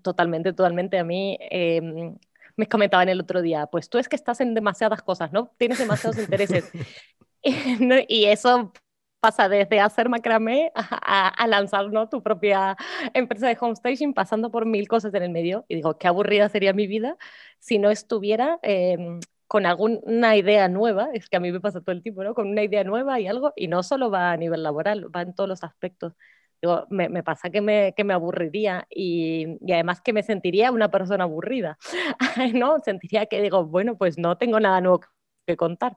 Totalmente, 0.02 0.52
totalmente. 0.52 0.98
A 0.98 1.04
mí 1.04 1.38
em, 1.40 2.16
me 2.56 2.68
comentaban 2.68 3.08
el 3.08 3.20
otro 3.20 3.40
día, 3.40 3.66
pues 3.66 3.88
tú 3.88 3.98
es 3.98 4.08
que 4.08 4.16
estás 4.16 4.40
en 4.40 4.52
demasiadas 4.54 5.02
cosas, 5.02 5.32
¿no? 5.32 5.50
Tienes 5.56 5.78
demasiados 5.78 6.18
intereses. 6.18 6.70
y 8.08 8.24
eso 8.26 8.72
pasa 9.20 9.48
desde 9.48 9.80
hacer 9.80 10.10
macramé 10.10 10.70
a, 10.74 11.46
lanzar 11.46 11.90
¿no? 11.90 12.10
tu 12.10 12.22
propia 12.22 12.76
empresa 13.14 13.48
de 13.48 13.56
homestaging, 13.58 14.12
pasando 14.12 14.50
por 14.50 14.66
mil 14.66 14.86
cosas 14.86 15.14
en 15.14 15.22
el 15.22 15.30
medio. 15.30 15.64
Y 15.66 15.76
digo, 15.76 15.96
qué 15.96 16.08
aburrida 16.08 16.50
sería 16.50 16.74
mi 16.74 16.86
vida 16.86 17.16
si 17.58 17.78
no 17.78 17.90
estuviera 17.90 18.58
em, 18.62 19.20
con 19.46 19.66
alguna 19.66 20.36
idea 20.36 20.68
nueva, 20.68 21.08
es 21.12 21.28
que 21.28 21.36
a 21.36 21.40
mí 21.40 21.52
me 21.52 21.60
pasa 21.60 21.80
todo 21.80 21.92
el 21.92 22.02
tiempo, 22.02 22.24
¿no? 22.24 22.34
Con 22.34 22.48
una 22.48 22.62
idea 22.62 22.84
nueva 22.84 23.20
y 23.20 23.26
algo, 23.26 23.52
y 23.56 23.68
no 23.68 23.82
solo 23.82 24.10
va 24.10 24.32
a 24.32 24.36
nivel 24.36 24.62
laboral, 24.62 25.14
va 25.14 25.22
en 25.22 25.34
todos 25.34 25.48
los 25.48 25.64
aspectos. 25.64 26.14
Digo, 26.62 26.86
me, 26.90 27.08
me 27.10 27.22
pasa 27.22 27.50
que 27.50 27.60
me, 27.60 27.92
que 27.96 28.04
me 28.04 28.14
aburriría 28.14 28.86
y, 28.88 29.58
y, 29.60 29.72
además 29.72 30.00
que 30.00 30.12
me 30.14 30.22
sentiría 30.22 30.72
una 30.72 30.90
persona 30.90 31.24
aburrida, 31.24 31.78
¿no? 32.54 32.78
Sentiría 32.80 33.26
que 33.26 33.42
digo, 33.42 33.66
bueno, 33.66 33.96
pues 33.98 34.18
no 34.18 34.38
tengo 34.38 34.60
nada 34.60 34.80
nuevo 34.80 35.00
que 35.46 35.56
contar. 35.56 35.96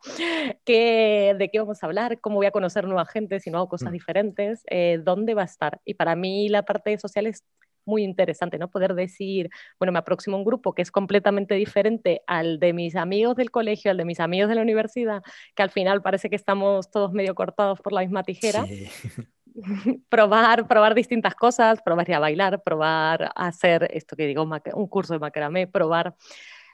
¿Qué, 0.66 1.36
¿De 1.38 1.50
qué 1.50 1.60
vamos 1.60 1.82
a 1.82 1.86
hablar? 1.86 2.20
¿Cómo 2.20 2.38
voy 2.38 2.48
a 2.48 2.52
conocer 2.52 2.86
nueva 2.86 3.06
gente 3.06 3.40
si 3.40 3.50
no 3.50 3.60
hago 3.60 3.70
cosas 3.70 3.90
mm. 3.90 3.94
diferentes? 3.94 4.64
Eh, 4.70 5.00
¿Dónde 5.04 5.34
va 5.34 5.44
a 5.44 5.46
estar? 5.46 5.80
Y 5.86 5.94
para 5.96 6.16
mí 6.16 6.50
la 6.50 6.64
parte 6.64 6.98
social 6.98 7.28
es 7.28 7.44
muy 7.88 8.04
interesante, 8.04 8.58
¿no? 8.58 8.70
Poder 8.70 8.94
decir, 8.94 9.50
bueno, 9.80 9.92
me 9.92 10.00
aproximo 10.00 10.36
a 10.38 10.40
un 10.40 10.46
grupo 10.46 10.74
que 10.74 10.82
es 10.82 10.92
completamente 10.92 11.56
diferente 11.56 12.22
al 12.28 12.60
de 12.60 12.74
mis 12.74 12.96
amigos 12.96 13.36
del 13.36 13.52
colegio, 13.52 13.92
al 13.92 13.98
de 13.98 14.06
mis 14.06 14.20
amigos 14.20 14.50
de 14.50 14.56
la 14.56 14.62
universidad, 14.62 15.24
que 15.56 15.64
al 15.64 15.72
final 15.72 16.02
parece 16.02 16.30
que 16.30 16.36
estamos 16.36 16.92
todos 16.92 17.14
medio 17.14 17.34
cortados 17.36 17.80
por 17.82 17.94
la 17.94 18.02
misma 18.02 18.24
tijera. 18.24 18.66
probar, 20.10 20.68
probar 20.68 20.94
distintas 20.94 21.36
cosas, 21.36 21.82
probar 21.82 22.12
a 22.12 22.20
bailar, 22.20 22.62
probar 22.64 23.32
a 23.36 23.48
hacer 23.48 23.90
esto 23.94 24.16
que 24.16 24.28
digo, 24.28 24.48
un 24.76 24.88
curso 24.88 25.14
de 25.14 25.20
macramé, 25.20 25.68
probar 25.68 26.16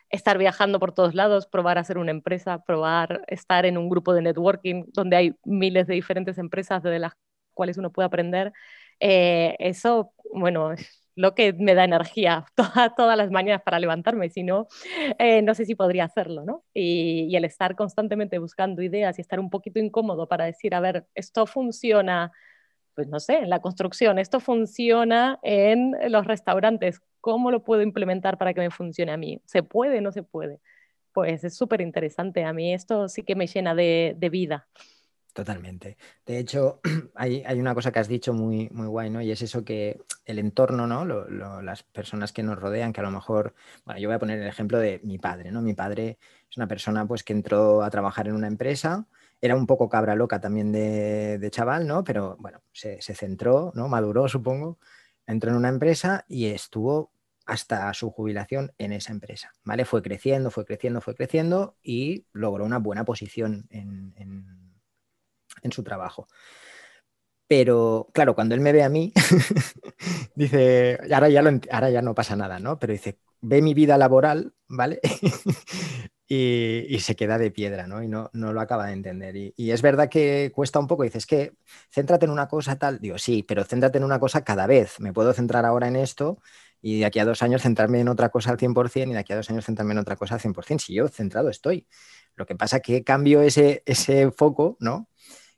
estar 0.10 0.38
viajando 0.38 0.80
por 0.80 0.94
todos 0.94 1.16
lados, 1.16 1.48
probar 1.48 1.78
a 1.78 1.82
hacer 1.82 1.98
una 1.98 2.12
empresa, 2.12 2.64
probar 2.64 3.24
estar 3.28 3.66
en 3.66 3.78
un 3.78 3.90
grupo 3.90 4.14
de 4.14 4.22
networking 4.22 4.86
donde 4.94 5.16
hay 5.16 5.36
miles 5.44 5.88
de 5.88 5.96
diferentes 5.96 6.38
empresas 6.38 6.84
de 6.84 7.00
las 7.00 7.14
cuales 7.54 7.78
uno 7.78 7.92
puede 7.92 8.08
aprender. 8.08 8.54
Eh, 9.00 9.56
eso, 9.60 10.14
bueno, 10.34 10.74
es 10.74 11.03
lo 11.16 11.36
que 11.36 11.54
me 11.54 11.76
da 11.76 11.84
energía 11.84 12.46
todas 12.98 13.18
las 13.18 13.32
mañanas 13.32 13.62
para 13.64 13.80
levantarme, 13.80 14.30
si 14.30 14.44
no, 14.44 14.68
eh, 15.20 15.42
no 15.42 15.54
sé 15.56 15.66
si 15.66 15.76
podría 15.76 16.06
hacerlo, 16.06 16.44
¿no? 16.46 16.64
Y, 16.74 17.28
y 17.30 17.36
el 17.36 17.46
estar 17.46 17.76
constantemente 17.76 18.40
buscando 18.40 18.82
ideas 18.82 19.18
y 19.18 19.22
estar 19.22 19.40
un 19.40 19.50
poquito 19.50 19.80
incómodo 19.80 20.28
para 20.28 20.46
decir, 20.46 20.76
a 20.76 20.80
ver, 20.80 21.06
esto 21.16 21.46
funciona, 21.46 22.32
pues 22.96 23.08
no 23.08 23.20
sé, 23.20 23.38
en 23.38 23.50
la 23.50 23.60
construcción, 23.60 24.20
esto 24.20 24.40
funciona 24.40 25.40
en 25.44 25.96
los 26.10 26.26
restaurantes, 26.26 27.02
¿cómo 27.24 27.52
lo 27.52 27.64
puedo 27.64 27.82
implementar 27.82 28.38
para 28.38 28.54
que 28.54 28.60
me 28.60 28.70
funcione 28.70 29.14
a 29.14 29.18
mí? 29.18 29.42
¿Se 29.46 29.64
puede? 29.64 30.02
¿No 30.02 30.12
se 30.12 30.24
puede? 30.24 30.60
Pues 31.14 31.44
es 31.46 31.56
súper 31.56 31.80
interesante, 31.80 32.44
a 32.44 32.52
mí 32.52 32.74
esto 32.74 33.08
sí 33.08 33.24
que 33.24 33.36
me 33.36 33.48
llena 33.48 33.74
de, 33.76 34.18
vida. 34.30 34.68
Totalmente. 35.34 35.98
De 36.28 36.38
hecho, 36.38 36.80
hay, 37.16 37.44
una 37.60 37.74
cosa 37.74 37.92
que 37.92 38.00
has 38.00 38.08
dicho 38.08 38.34
muy, 38.34 38.70
muy 38.70 38.86
guay, 38.86 39.10
¿no? 39.10 39.20
Y 39.22 39.32
es 39.32 39.42
eso 39.42 39.66
que 39.66 40.00
el 40.26 40.38
entorno, 40.38 40.86
¿no? 40.86 41.06
las 41.62 41.84
personas 41.84 42.32
que 42.32 42.44
nos 42.44 42.60
rodean, 42.60 42.94
que 42.94 43.02
a 43.02 43.04
lo 43.04 43.12
mejor, 43.12 43.56
bueno, 43.84 44.00
yo 44.00 44.08
voy 44.10 44.16
a 44.16 44.20
poner 44.20 44.40
el 44.40 44.48
ejemplo 44.48 44.78
de 44.78 45.02
mi 45.04 45.18
padre, 45.18 45.52
¿no? 45.52 45.62
Mi 45.62 45.74
padre 45.74 46.20
es 46.50 46.58
una 46.58 46.68
persona 46.68 47.08
pues 47.08 47.24
que 47.24 47.34
entró 47.34 47.82
a 47.82 47.90
trabajar 47.90 48.28
en 48.28 48.36
una 48.36 48.48
empresa, 48.48 49.08
era 49.42 49.56
un 49.56 49.66
poco 49.66 49.90
cabra 49.90 50.16
loca 50.16 50.40
también 50.40 50.72
de, 50.72 51.50
chaval, 51.52 51.88
¿no? 51.88 52.04
Pero 52.04 52.38
bueno, 52.40 52.62
se, 52.72 53.02
centró, 53.02 53.72
¿no? 53.76 53.88
Maduró, 53.90 54.30
supongo, 54.30 54.78
entró 55.26 55.50
en 55.50 55.58
una 55.58 55.70
empresa 55.70 56.26
y 56.30 56.46
estuvo 56.46 57.12
hasta 57.46 57.94
su 57.94 58.10
jubilación 58.12 58.72
en 58.78 58.94
esa 58.94 59.12
empresa, 59.12 59.52
¿vale? 59.66 59.84
Fue 59.84 60.02
creciendo, 60.02 60.52
fue 60.52 60.64
creciendo, 60.64 61.02
fue 61.02 61.16
creciendo 61.16 61.76
y 61.84 62.26
logró 62.32 62.64
una 62.64 62.80
buena 62.80 63.04
posición 63.04 63.68
en, 63.70 64.14
su 65.72 65.84
trabajo. 65.84 66.28
Pero 67.48 68.10
claro, 68.14 68.36
cuando 68.36 68.56
él 68.56 68.62
me 68.62 68.72
ve 68.72 68.84
a 68.84 68.90
mí, 68.90 69.14
dice, 70.36 70.98
ahora 71.14 71.30
ya, 71.30 71.44
ahora 71.72 71.90
ya 71.90 72.02
no 72.02 72.16
pasa 72.16 72.36
nada, 72.36 72.60
¿no? 72.60 72.80
Pero 72.80 72.94
dice, 72.94 73.20
ve 73.42 73.62
mi 73.62 73.74
vida 73.74 73.98
laboral, 73.98 74.54
¿vale? 74.68 75.00
y, 76.28 76.98
se 77.00 77.16
queda 77.16 77.38
de 77.38 77.52
piedra, 77.52 77.88
¿no? 77.88 78.02
Y 78.02 78.08
no, 78.08 78.30
no 78.34 78.54
lo 78.54 78.62
acaba 78.62 78.88
de 78.88 78.94
entender. 78.94 79.36
Y, 79.36 79.72
es 79.72 79.82
verdad 79.82 80.10
que 80.10 80.52
cuesta 80.54 80.80
un 80.80 80.88
poco, 80.88 81.04
dices, 81.04 81.26
que 81.26 81.54
céntrate 81.92 82.26
en 82.26 82.32
una 82.32 82.48
cosa 82.48 82.78
tal, 82.78 83.00
digo, 83.00 83.18
sí, 83.18 83.44
pero 83.44 83.64
céntrate 83.66 83.98
en 83.98 84.04
una 84.06 84.20
cosa 84.20 84.44
cada 84.44 84.66
vez. 84.66 85.00
Me 85.00 85.14
puedo 85.14 85.34
centrar 85.34 85.66
ahora 85.66 85.88
en 85.88 85.96
esto 85.96 86.40
y 86.82 87.00
de 87.00 87.06
aquí 87.06 87.20
a 87.20 87.26
dos 87.26 87.44
años 87.44 87.62
centrarme 87.62 88.00
en 88.00 88.08
otra 88.08 88.30
cosa 88.30 88.52
al 88.52 88.58
100% 88.58 89.10
y 89.10 89.14
de 89.14 89.20
aquí 89.20 89.34
a 89.34 89.38
dos 89.38 89.50
años 89.50 89.66
centrarme 89.66 89.94
en 89.94 90.00
otra 90.00 90.16
cosa 90.16 90.36
al 90.36 90.42
100%. 90.42 90.80
Si 90.80 90.94
yo 90.94 91.08
centrado 91.08 91.50
estoy. 91.50 91.88
Lo 92.36 92.46
que 92.46 92.56
pasa 92.56 92.78
es 92.78 92.84
que 92.84 93.04
cambio 93.04 93.42
ese, 93.42 93.84
ese 93.86 94.32
foco, 94.32 94.78
¿no? 94.80 95.08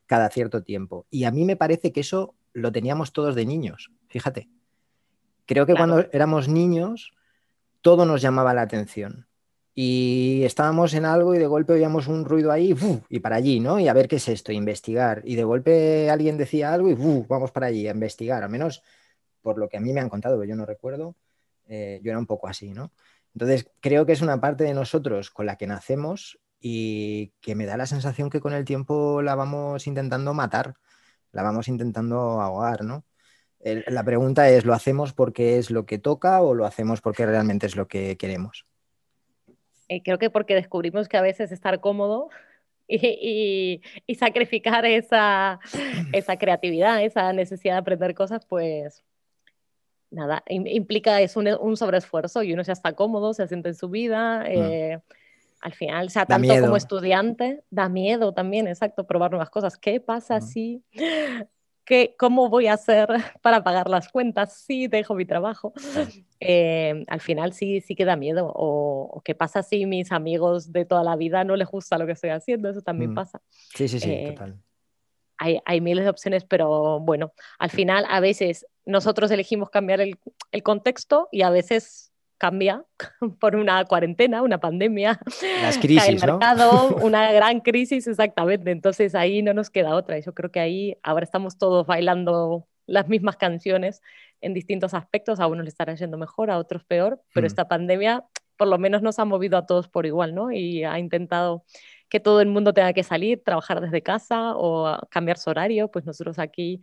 Cada 0.06 0.30
cierto 0.30 0.64
tiempo. 0.64 1.06
Y 1.10 1.24
a 1.24 1.32
mí 1.32 1.46
me 1.46 1.56
parece 1.56 1.92
que 1.92 2.02
eso 2.02 2.36
lo 2.54 2.72
teníamos 2.72 3.12
todos 3.14 3.36
de 3.36 3.46
niños, 3.46 3.92
fíjate. 4.08 4.50
Creo 5.46 5.66
que 5.66 5.76
cuando 5.76 6.06
éramos 6.12 6.48
niños 6.48 7.14
todo 7.82 8.06
nos 8.06 8.22
llamaba 8.22 8.54
la 8.54 8.64
atención 8.64 9.28
y 9.76 10.42
estábamos 10.46 10.94
en 10.94 11.04
algo 11.04 11.36
y 11.36 11.38
de 11.38 11.48
golpe 11.48 11.74
oíamos 11.74 12.08
un 12.08 12.24
ruido 12.24 12.52
ahí 12.52 12.74
y 13.10 13.20
para 13.20 13.36
allí, 13.36 13.60
¿no? 13.60 13.78
Y 13.78 13.90
a 13.90 13.94
ver 13.94 14.08
qué 14.08 14.16
es 14.16 14.28
esto, 14.30 14.54
investigar. 14.54 15.22
Y 15.26 15.36
de 15.36 15.44
golpe 15.44 16.10
alguien 16.10 16.38
decía 16.38 16.74
algo 16.74 16.90
y 16.90 16.96
vamos 17.28 17.52
para 17.52 17.68
allí 17.68 17.88
a 17.88 17.92
investigar, 17.92 18.42
al 18.42 18.50
menos 18.50 18.82
por 19.42 19.60
lo 19.60 19.68
que 19.68 19.78
a 19.78 19.82
mí 19.82 19.92
me 19.94 20.00
han 20.00 20.10
contado, 20.10 20.44
yo 20.46 20.56
no 20.56 20.66
recuerdo, 20.66 21.16
eh, 21.68 22.00
yo 22.02 22.10
era 22.10 22.18
un 22.18 22.26
poco 22.26 22.48
así, 22.48 22.72
¿no? 22.72 22.92
Entonces 23.34 23.70
creo 23.82 24.06
que 24.06 24.14
es 24.14 24.22
una 24.22 24.40
parte 24.40 24.64
de 24.64 24.74
nosotros 24.74 25.30
con 25.30 25.46
la 25.46 25.58
que 25.58 25.68
nacemos 25.68 26.40
y 26.60 27.34
que 27.42 27.56
me 27.56 27.66
da 27.66 27.78
la 27.78 27.86
sensación 27.86 28.30
que 28.30 28.40
con 28.40 28.54
el 28.54 28.66
tiempo 28.66 29.22
la 29.22 29.36
vamos 29.36 29.88
intentando 29.88 30.34
matar, 30.34 30.76
la 31.32 31.44
vamos 31.44 31.68
intentando 31.68 32.42
ahogar, 32.42 32.84
¿no? 32.84 33.06
la 33.66 34.04
pregunta 34.04 34.48
es, 34.48 34.64
¿lo 34.64 34.74
hacemos 34.74 35.14
porque 35.14 35.58
es 35.58 35.72
lo 35.72 35.88
que 35.88 35.98
toca 35.98 36.42
o 36.42 36.54
lo 36.54 36.66
hacemos 36.66 37.02
porque 37.02 37.26
realmente 37.26 37.66
es 37.66 37.76
lo 37.76 37.88
que 37.88 38.16
queremos? 38.16 38.68
Eh, 39.88 40.02
creo 40.04 40.18
que 40.18 40.30
porque 40.30 40.56
descubrimos 40.56 41.08
que 41.08 41.18
a 41.18 41.22
veces 41.22 41.52
estar 41.52 41.80
cómodo 41.80 42.30
y, 42.88 43.82
sacrificar 44.18 44.86
esa, 44.86 45.60
esa, 46.14 46.38
creatividad, 46.38 47.04
esa 47.04 47.34
necesidad 47.34 47.74
de 47.74 47.80
aprender 47.80 48.14
cosas, 48.14 48.46
pues 48.46 49.04
nada, 50.12 50.44
implica 50.48 51.22
es 51.22 51.36
un, 51.36 51.48
un, 51.48 51.76
sobreesfuerzo 51.76 52.44
y 52.44 52.54
uno 52.54 52.62
ya 52.62 52.74
está 52.74 52.94
cómodo, 52.94 53.34
se 53.34 53.48
siente 53.48 53.70
en 53.70 53.76
su 53.76 53.90
vida. 53.90 54.42
Mm. 54.42 54.46
Eh, 54.48 55.02
al 55.66 55.74
final, 55.74 56.06
o 56.06 56.10
sea, 56.12 56.28
tanto 56.28 56.54
como 56.62 56.78
estudiante, 56.78 57.64
da 57.72 57.90
miedo 57.90 58.36
también, 58.36 58.68
exacto, 58.68 59.08
probar 59.08 59.32
nuevas 59.32 59.50
cosas. 59.50 59.80
¿Qué 59.80 60.00
pasa 60.00 60.38
mm. 60.38 60.42
si 60.44 60.84
¿cómo 62.20 62.50
voy 62.50 62.68
a 62.68 62.74
hacer 62.74 63.08
para 63.42 63.64
pagar 63.64 63.90
las 63.90 64.10
cuentas 64.10 64.54
si 64.54 64.86
dejo 64.88 65.16
mi 65.16 65.26
trabajo? 65.26 65.74
Eh, 66.40 67.04
al 67.08 67.22
final 67.22 67.54
sí, 67.54 67.82
sí 67.82 67.96
que 67.96 68.06
da 68.06 68.16
miedo. 68.16 68.52
O, 68.54 69.24
qué 69.26 69.34
pasa 69.34 69.64
si 69.64 69.88
mis 69.88 70.12
amigos 70.12 70.72
de 70.72 70.86
toda 70.86 71.04
la 71.04 71.16
vida 71.16 71.44
no 71.44 71.56
les 71.56 71.68
gusta 71.68 71.98
lo 71.98 72.06
que 72.06 72.12
estoy 72.12 72.30
haciendo, 72.30 72.70
eso 72.70 72.84
también 72.84 73.14
mm. 73.14 73.16
pasa. 73.16 73.42
Sí, 73.74 73.88
sí, 73.88 74.00
sí, 74.00 74.12
eh, 74.12 74.34
total. 74.34 74.62
Hay, 75.40 75.60
hay, 75.66 75.82
miles 75.82 76.04
de 76.04 76.12
opciones, 76.12 76.46
pero 76.46 77.00
bueno, 77.00 77.34
al 77.58 77.72
final 77.72 78.06
a 78.08 78.20
veces 78.20 78.68
nosotros 78.86 79.32
elegimos 79.32 79.72
cambiar 79.72 80.00
el, 80.00 80.20
el 80.52 80.62
contexto 80.62 81.28
y 81.32 81.42
a 81.42 81.50
veces 81.50 82.12
cambia 82.38 82.84
por 83.40 83.56
una 83.56 83.84
cuarentena, 83.86 84.42
una 84.42 84.60
pandemia, 84.60 85.20
las 85.62 85.78
crisis, 85.80 86.08
el 86.08 86.20
mercado, 86.20 86.96
una 87.02 87.32
gran 87.32 87.62
crisis, 87.62 88.08
exactamente. 88.08 88.72
Entonces 88.72 89.16
ahí 89.16 89.42
no 89.42 89.54
nos 89.54 89.70
queda 89.70 89.96
otra. 89.96 90.20
Yo 90.20 90.34
creo 90.34 90.52
que 90.52 90.60
ahí 90.60 90.98
ahora 91.04 91.24
estamos 91.24 91.58
todos 91.58 91.86
bailando 91.88 92.68
las 92.88 93.08
mismas 93.08 93.38
canciones 93.38 94.02
en 94.42 94.54
distintos 94.54 94.94
aspectos. 94.94 95.40
A 95.40 95.48
unos 95.48 95.66
le 95.66 95.70
estará 95.70 95.96
yendo 95.96 96.18
mejor, 96.18 96.52
a 96.52 96.58
otros 96.58 96.84
peor, 96.84 97.22
pero 97.34 97.46
mm. 97.46 97.48
esta 97.48 97.68
pandemia 97.68 98.24
por 98.58 98.68
lo 98.68 98.78
menos 98.78 99.02
nos 99.02 99.20
ha 99.20 99.26
movido 99.26 99.58
a 99.58 99.66
todos 99.66 99.90
por 99.90 100.06
igual, 100.06 100.34
¿no? 100.34 100.52
Y 100.52 100.84
ha 100.86 100.98
intentado 100.98 101.66
que 102.10 102.20
todo 102.20 102.42
el 102.42 102.48
mundo 102.48 102.74
tenga 102.74 102.94
que 102.94 103.04
salir, 103.04 103.44
trabajar 103.44 103.82
desde 103.82 104.02
casa 104.02 104.54
o 104.56 104.98
cambiar 105.10 105.38
su 105.38 105.50
horario. 105.50 105.90
Pues 105.90 106.06
nosotros 106.06 106.40
aquí 106.40 106.82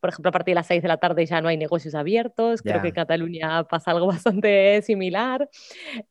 por 0.00 0.10
ejemplo, 0.10 0.28
a 0.28 0.32
partir 0.32 0.52
de 0.52 0.56
las 0.56 0.66
6 0.66 0.82
de 0.82 0.88
la 0.88 0.98
tarde 0.98 1.26
ya 1.26 1.40
no 1.40 1.48
hay 1.48 1.56
negocios 1.56 1.94
abiertos. 1.94 2.62
Creo 2.62 2.82
que 2.82 2.88
en 2.88 2.94
Cataluña 2.94 3.64
pasa 3.70 3.90
algo 3.90 4.06
bastante 4.06 4.82
similar. 4.82 5.48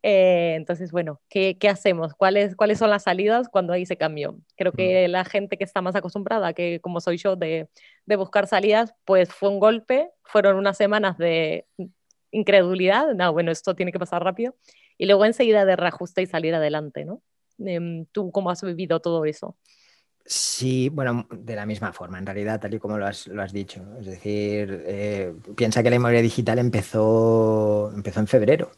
Eh, 0.03 0.55
entonces, 0.55 0.91
bueno, 0.91 1.21
¿qué, 1.29 1.57
¿qué, 1.59 1.69
hacemos? 1.69 2.13
¿Cuáles, 2.13 2.55
¿Cuáles 2.55 2.79
son 2.79 2.89
las 2.89 3.03
salidas 3.03 3.49
cuando 3.49 3.73
hay 3.73 3.83
ese 3.83 3.97
cambio? 3.97 4.37
Creo 4.57 4.71
que 4.71 5.07
la 5.07 5.25
gente 5.25 5.57
que 5.57 5.63
está 5.63 5.81
más 5.81 5.95
acostumbrada, 5.95 6.53
que 6.53 6.79
como 6.81 6.99
soy 6.99 7.17
yo, 7.17 7.35
de, 7.35 7.69
de 8.05 8.15
buscar 8.15 8.47
salidas, 8.47 8.95
pues 9.05 9.33
fue 9.33 9.49
un 9.49 9.59
golpe, 9.59 10.09
fueron 10.23 10.57
unas 10.57 10.77
semanas 10.77 11.17
de 11.17 11.65
incredulidad, 12.31 13.13
no, 13.13 13.31
bueno, 13.31 13.51
esto 13.51 13.75
tiene 13.75 13.91
que 13.91 13.99
pasar 13.99 14.23
rápido, 14.23 14.55
y 14.97 15.05
luego 15.05 15.25
enseguida 15.25 15.65
de 15.65 15.75
reajuste 15.75 16.21
y 16.21 16.25
salir 16.25 16.53
adelante, 16.53 17.05
¿no? 17.05 17.21
Em, 17.59 18.05
¿Tú 18.11 18.31
cómo 18.31 18.49
has 18.49 18.61
vivido 18.61 18.99
todo 18.99 19.25
eso? 19.25 19.57
Sí, 20.27 20.89
bueno, 20.89 21.27
de 21.29 21.55
la 21.55 21.67
misma 21.67 21.93
forma, 21.93 22.17
en 22.17 22.25
realidad, 22.25 22.59
tal 22.59 22.73
y 22.73 22.79
como 22.79 22.97
lo 22.97 23.05
has, 23.05 23.53
dicho. 23.53 23.83
Es 23.99 24.07
decir, 24.07 24.83
eh, 24.87 25.35
piensa 25.55 25.83
que 25.83 25.91
la 25.91 25.97
inmobiliaria 25.97 26.23
digital 26.23 26.57
empezó, 26.57 27.91
empezó 27.93 28.21
en 28.21 28.27
febrero. 28.27 28.71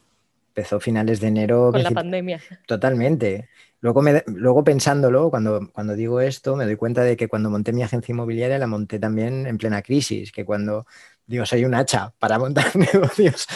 Empezó 0.50 0.82
finales 0.82 1.22
de 1.22 1.28
enero. 1.28 1.72
Con 1.72 1.84
la 1.84 1.92
pandemia. 1.92 2.42
Totalmente. 2.66 3.48
Luego, 3.80 4.02
me, 4.02 4.24
luego 4.28 4.64
pensándolo, 4.64 5.30
cuando, 5.30 5.70
cuando 5.72 5.94
digo 5.94 6.20
esto, 6.20 6.58
me 6.58 6.66
doy 6.66 6.76
cuenta 6.76 7.04
de 7.04 7.16
que 7.16 7.30
cuando 7.30 7.50
monté 7.50 7.72
mi 7.72 7.84
agencia 7.84 8.12
inmobiliaria 8.12 8.58
la 8.58 8.68
monté 8.68 9.00
también 9.00 9.48
en 9.48 9.58
plena 9.58 9.82
crisis, 9.82 10.34
que 10.34 10.44
cuando 10.44 10.86
digo, 11.28 11.46
soy 11.46 11.66
un 11.66 11.76
hacha 11.76 12.14
para 12.18 12.40
montar 12.40 12.76
negocios. 12.94 13.48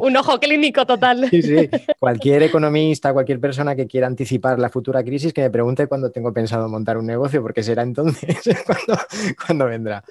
un 0.00 0.16
ojo 0.16 0.38
clínico 0.38 0.84
total. 0.84 1.28
Sí, 1.30 1.42
sí. 1.42 1.70
Cualquier 1.98 2.42
economista, 2.42 3.12
cualquier 3.12 3.40
persona 3.40 3.74
que 3.74 3.86
quiera 3.86 4.06
anticipar 4.06 4.58
la 4.58 4.68
futura 4.68 5.02
crisis, 5.02 5.32
que 5.32 5.42
me 5.42 5.50
pregunte 5.50 5.86
cuándo 5.86 6.10
tengo 6.10 6.32
pensado 6.32 6.68
montar 6.68 6.98
un 6.98 7.06
negocio, 7.06 7.40
porque 7.40 7.62
será 7.62 7.82
entonces 7.82 8.36
cuando, 8.66 9.02
cuando 9.46 9.66
vendrá. 9.66 10.04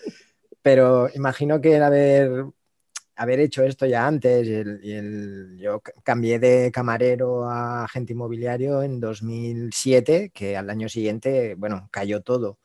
Pero 0.62 1.10
imagino 1.14 1.62
que 1.62 1.76
el 1.76 1.84
haber 1.84 2.46
haber 3.18 3.40
hecho 3.40 3.64
esto 3.64 3.86
ya 3.86 4.06
antes, 4.06 4.48
y 4.48 5.58
yo 5.62 5.82
cambié 6.04 6.38
de 6.40 6.72
camarero 6.72 7.50
a 7.50 7.86
agente 7.86 8.14
inmobiliario 8.14 8.84
en 8.84 9.00
2007, 9.00 10.32
que 10.34 10.58
al 10.58 10.70
año 10.70 10.90
siguiente, 10.90 11.56
bueno, 11.56 11.88
cayó 11.92 12.22
todo. 12.22 12.60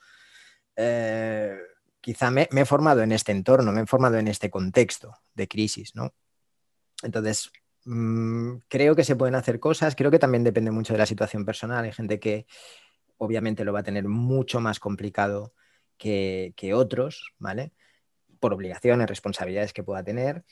Eh, 0.77 1.57
quizá 2.01 2.31
me, 2.31 2.49
he 2.51 2.65
formado 2.65 3.03
en 3.03 3.13
este 3.13 3.33
entorno, 3.33 3.73
me 3.73 3.83
he 3.83 3.87
formado 3.87 4.19
en 4.19 4.29
este 4.29 4.51
contexto 4.51 5.15
de 5.35 5.49
crisis, 5.49 5.95
¿no? 5.95 6.15
Entonces, 7.03 7.51
mm, 7.85 8.57
creo 8.69 8.95
que 8.95 9.05
se 9.05 9.17
pueden 9.17 9.35
hacer 9.35 9.61
cosas, 9.61 9.95
creo 9.97 10.11
que 10.11 10.19
también 10.19 10.45
depende 10.45 10.71
mucho 10.71 10.93
de 10.95 10.99
la 10.99 11.07
situación 11.07 11.45
personal. 11.45 11.85
Hay 11.85 11.93
gente 11.93 12.21
que 12.21 12.47
obviamente 13.19 13.65
lo 13.65 13.73
va 13.73 13.81
a 13.81 13.85
tener 13.85 14.09
mucho 14.09 14.61
más 14.61 14.81
complicado 14.81 15.55
que, 15.99 16.73
otros, 16.75 17.35
¿vale? 17.39 17.73
por 18.41 18.55
obligaciones, 18.55 19.07
responsabilidades 19.07 19.75
que 19.75 19.83
pueda 19.83 20.03
tener, 20.03 20.45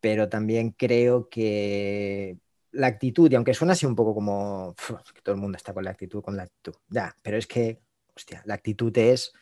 pero 0.00 0.28
también 0.28 0.70
creo 0.70 1.28
que 1.28 2.38
la 2.72 2.86
actitud, 2.86 3.30
y 3.30 3.34
aunque 3.34 3.52
suena 3.52 3.74
así 3.74 3.84
un 3.84 3.94
poco 3.94 4.14
como 4.14 4.74
que 5.14 5.20
todo 5.20 5.34
el 5.34 5.40
mundo 5.40 5.56
está 5.56 5.74
con 5.74 5.84
la 5.84 5.90
actitud, 5.90 6.22
con 6.22 6.36
la 6.36 6.44
actitud, 6.44 6.78
ya, 6.88 7.14
pero 7.22 7.36
es 7.36 7.46
que, 7.46 7.82
hostia, 8.14 8.42
la 8.46 8.54
actitud 8.54 8.96
es, 8.96 9.32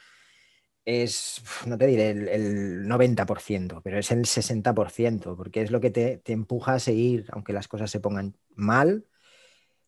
es 0.85 1.43
no 1.67 1.79
te 1.79 1.87
diré 1.87 2.11
el, 2.11 2.87
90%, 2.87 3.81
pero 3.83 3.99
es 3.99 4.11
el 4.11 4.27
60%, 4.27 5.37
porque 5.37 5.63
es 5.63 5.71
lo 5.71 5.81
que 5.81 5.91
te, 5.91 6.19
te 6.19 6.33
empuja 6.33 6.75
a 6.75 6.79
seguir, 6.79 7.27
aunque 7.33 7.53
las 7.53 7.69
cosas 7.69 7.91
se 7.91 8.01
pongan 8.01 8.37
mal, 8.55 9.07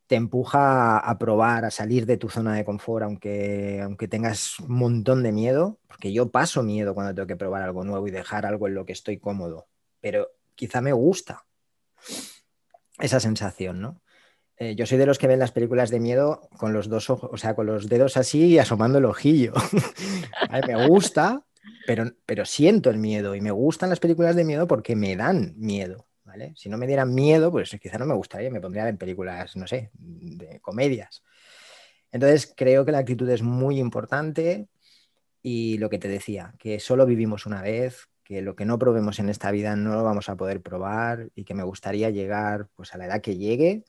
te 0.07 0.15
empuja 0.15 0.99
a 0.99 1.19
probar, 1.19 1.65
a 1.65 1.71
salir 1.71 2.07
de 2.07 2.17
tu 2.17 2.29
zona 2.29 2.55
de 2.55 2.65
confort, 2.65 3.05
aunque, 3.05 3.81
aunque 3.83 4.09
tengas 4.09 4.59
un 4.61 4.77
montón 4.77 5.23
de 5.23 5.33
miedo, 5.33 5.81
porque 5.89 6.13
yo 6.13 6.31
paso 6.31 6.63
miedo 6.63 6.95
cuando 6.95 7.15
tengo 7.15 7.27
que 7.27 7.37
probar 7.37 7.63
algo 7.63 7.85
nuevo 7.85 8.07
y 8.07 8.13
dejar 8.13 8.47
algo 8.47 8.69
en 8.69 8.75
lo 8.75 8.87
que 8.87 8.93
estoy 8.93 9.19
cómodo, 9.19 9.67
pero 10.01 10.29
quizá 10.55 10.81
me 10.81 10.93
gusta 10.93 11.45
esa 12.99 13.21
sensación, 13.21 13.81
¿no? 13.81 14.01
Eh, 14.59 14.75
yo 14.75 14.87
soy 14.87 14.99
de 14.99 15.07
los 15.07 15.19
que 15.19 15.27
ven 15.27 15.39
las 15.39 15.53
películas 15.53 15.91
de 15.91 16.01
miedo 16.01 16.49
con 16.57 16.73
los 16.73 16.89
dos 16.89 17.11
ojos, 17.11 17.31
o 17.33 17.37
sea, 17.37 17.55
con 17.55 17.67
los 17.67 17.89
dedos 17.89 18.17
así 18.17 18.47
y 18.47 18.59
asomando 18.59 18.99
el 18.99 19.05
ojillo. 19.05 19.53
me 20.67 20.87
gusta, 20.89 21.45
pero, 21.87 22.13
pero 22.25 22.45
siento 22.45 22.91
el 22.91 22.99
miedo 22.99 23.35
y 23.35 23.41
me 23.41 23.51
gustan 23.51 23.91
las 23.91 24.01
películas 24.01 24.35
de 24.35 24.45
miedo 24.45 24.67
porque 24.67 24.97
me 24.97 25.15
dan 25.17 25.55
miedo. 25.57 26.07
Si 26.55 26.69
no 26.69 26.79
me 26.79 26.87
dieran 26.87 27.15
miedo, 27.15 27.51
pues 27.51 27.77
quizá 27.81 27.99
no 27.99 28.07
me 28.07 28.15
gustaría, 28.15 28.51
me 28.51 28.61
pondría 28.61 28.89
en 28.89 28.99
películas, 28.99 29.57
no 29.57 29.67
sé, 29.67 29.91
de 29.95 30.61
comedias. 30.61 31.23
Entonces, 32.13 32.53
creo 32.57 32.85
que 32.85 32.93
la 32.93 32.99
actitud 32.99 33.29
es 33.29 33.43
muy 33.43 33.79
importante 33.79 34.69
y 35.43 35.79
lo 35.79 35.89
que 35.89 35.99
te 35.99 36.09
decía, 36.09 36.55
que 36.59 36.81
solo 36.81 37.07
vivimos 37.07 37.47
una 37.47 37.63
vez, 37.63 38.09
que 38.23 38.43
lo 38.43 38.57
que 38.57 38.65
no 38.65 38.79
probemos 38.79 39.19
en 39.19 39.29
esta 39.29 39.51
vida 39.51 39.77
no 39.77 39.95
lo 39.95 40.05
vamos 40.05 40.29
a 40.29 40.37
poder 40.37 40.61
probar 40.61 41.31
y 41.35 41.45
que 41.45 41.55
me 41.55 41.63
gustaría 41.63 42.11
llegar 42.11 42.69
pues, 42.75 42.95
a 42.95 42.99
la 42.99 43.07
edad 43.07 43.21
que 43.21 43.37
llegue 43.37 43.85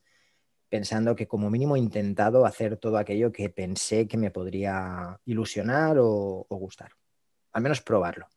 pensando 0.70 1.16
que 1.16 1.28
como 1.28 1.50
mínimo 1.50 1.76
he 1.76 1.80
intentado 1.80 2.46
hacer 2.46 2.78
todo 2.78 2.98
aquello 2.98 3.32
que 3.32 3.50
pensé 3.50 4.08
que 4.08 4.18
me 4.18 4.32
podría 4.32 5.20
ilusionar 5.26 5.98
o 6.00 6.46
gustar. 6.50 6.92
Al 7.52 7.62
menos 7.62 7.82
probarlo. 7.82 8.28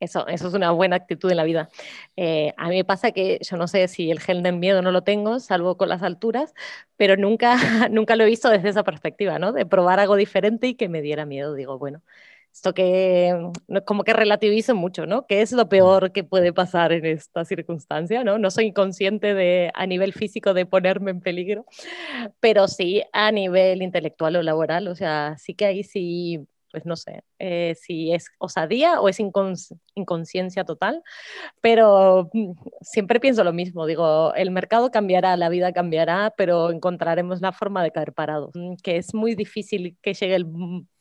Eso, 0.00 0.26
eso 0.28 0.48
es 0.48 0.54
una 0.54 0.70
buena 0.70 0.96
actitud 0.96 1.30
en 1.30 1.36
la 1.36 1.44
vida. 1.44 1.68
Eh, 2.16 2.54
a 2.56 2.68
mí 2.68 2.76
me 2.76 2.84
pasa 2.84 3.12
que 3.12 3.38
yo 3.42 3.56
no 3.58 3.68
sé 3.68 3.86
si 3.86 4.10
el 4.10 4.18
gel 4.18 4.42
del 4.42 4.56
miedo 4.56 4.80
no 4.80 4.92
lo 4.92 5.02
tengo, 5.02 5.38
salvo 5.40 5.76
con 5.76 5.90
las 5.90 6.02
alturas, 6.02 6.54
pero 6.96 7.18
nunca, 7.18 7.56
nunca 7.90 8.16
lo 8.16 8.24
he 8.24 8.26
visto 8.26 8.48
desde 8.48 8.70
esa 8.70 8.82
perspectiva, 8.82 9.38
¿no? 9.38 9.52
De 9.52 9.66
probar 9.66 10.00
algo 10.00 10.16
diferente 10.16 10.68
y 10.68 10.74
que 10.74 10.88
me 10.88 11.02
diera 11.02 11.26
miedo. 11.26 11.52
Digo, 11.54 11.78
bueno, 11.78 12.00
esto 12.52 12.74
que 12.74 13.34
como 13.84 14.04
que 14.04 14.12
relativizo 14.12 14.74
mucho, 14.74 15.06
¿no? 15.06 15.26
¿Qué 15.26 15.42
es 15.42 15.52
lo 15.52 15.68
peor 15.68 16.12
que 16.12 16.24
puede 16.24 16.52
pasar 16.52 16.92
en 16.92 17.06
esta 17.06 17.44
circunstancia, 17.44 18.24
¿no? 18.24 18.38
No 18.38 18.50
soy 18.50 18.72
consciente 18.72 19.34
de, 19.34 19.70
a 19.74 19.86
nivel 19.86 20.12
físico 20.12 20.54
de 20.54 20.66
ponerme 20.66 21.12
en 21.12 21.20
peligro, 21.20 21.64
pero 22.40 22.68
sí 22.68 23.02
a 23.12 23.32
nivel 23.32 23.82
intelectual 23.82 24.36
o 24.36 24.42
laboral, 24.42 24.88
o 24.88 24.94
sea, 24.94 25.36
sí 25.38 25.54
que 25.54 25.66
ahí 25.66 25.84
sí 25.84 26.46
pues 26.70 26.86
no 26.86 26.96
sé 26.96 27.24
eh, 27.38 27.74
si 27.80 28.12
es 28.12 28.28
osadía 28.38 29.00
o 29.00 29.08
es 29.08 29.18
inconsciencia 29.94 30.64
total, 30.64 31.02
pero 31.60 32.30
mm, 32.32 32.52
siempre 32.80 33.20
pienso 33.20 33.44
lo 33.44 33.52
mismo, 33.52 33.86
digo, 33.86 34.34
el 34.34 34.50
mercado 34.50 34.90
cambiará, 34.90 35.36
la 35.36 35.48
vida 35.48 35.72
cambiará, 35.72 36.32
pero 36.36 36.70
encontraremos 36.70 37.40
la 37.40 37.52
forma 37.52 37.82
de 37.82 37.90
caer 37.90 38.12
parados, 38.12 38.52
mm, 38.54 38.74
que 38.82 38.96
es 38.96 39.14
muy 39.14 39.34
difícil 39.34 39.96
que 40.02 40.14
llegue 40.14 40.36
el 40.36 40.46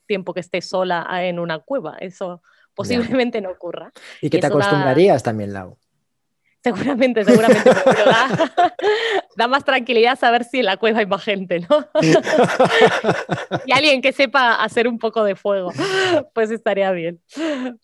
tiempo 0.09 0.33
que 0.33 0.39
esté 0.39 0.59
sola 0.61 1.07
en 1.23 1.37
una 1.37 1.59
cueva, 1.59 1.95
eso 1.99 2.41
posiblemente 2.73 3.41
no 3.41 3.51
ocurra. 3.51 3.91
Y 4.21 4.29
que 4.31 4.39
te 4.39 4.47
acostumbrarías 4.47 5.21
también, 5.21 5.53
Lau. 5.53 5.77
Seguramente, 6.63 7.23
seguramente, 7.23 7.71
pero 7.85 8.05
da, 9.37 9.47
más 9.47 9.63
tranquilidad 9.63 10.19
saber 10.19 10.43
si 10.43 10.59
en 10.59 10.65
la 10.65 10.77
cueva 10.77 10.99
hay 10.99 11.05
más 11.05 11.23
gente, 11.23 11.59
¿no? 11.59 11.87
y 13.65 13.71
alguien 13.71 14.01
que 14.01 14.11
sepa 14.11 14.55
hacer 14.55 14.87
un 14.87 14.97
poco 14.97 15.23
de 15.23 15.35
fuego, 15.35 15.71
pues 16.33 16.49
estaría 16.51 16.91
bien. 16.91 17.21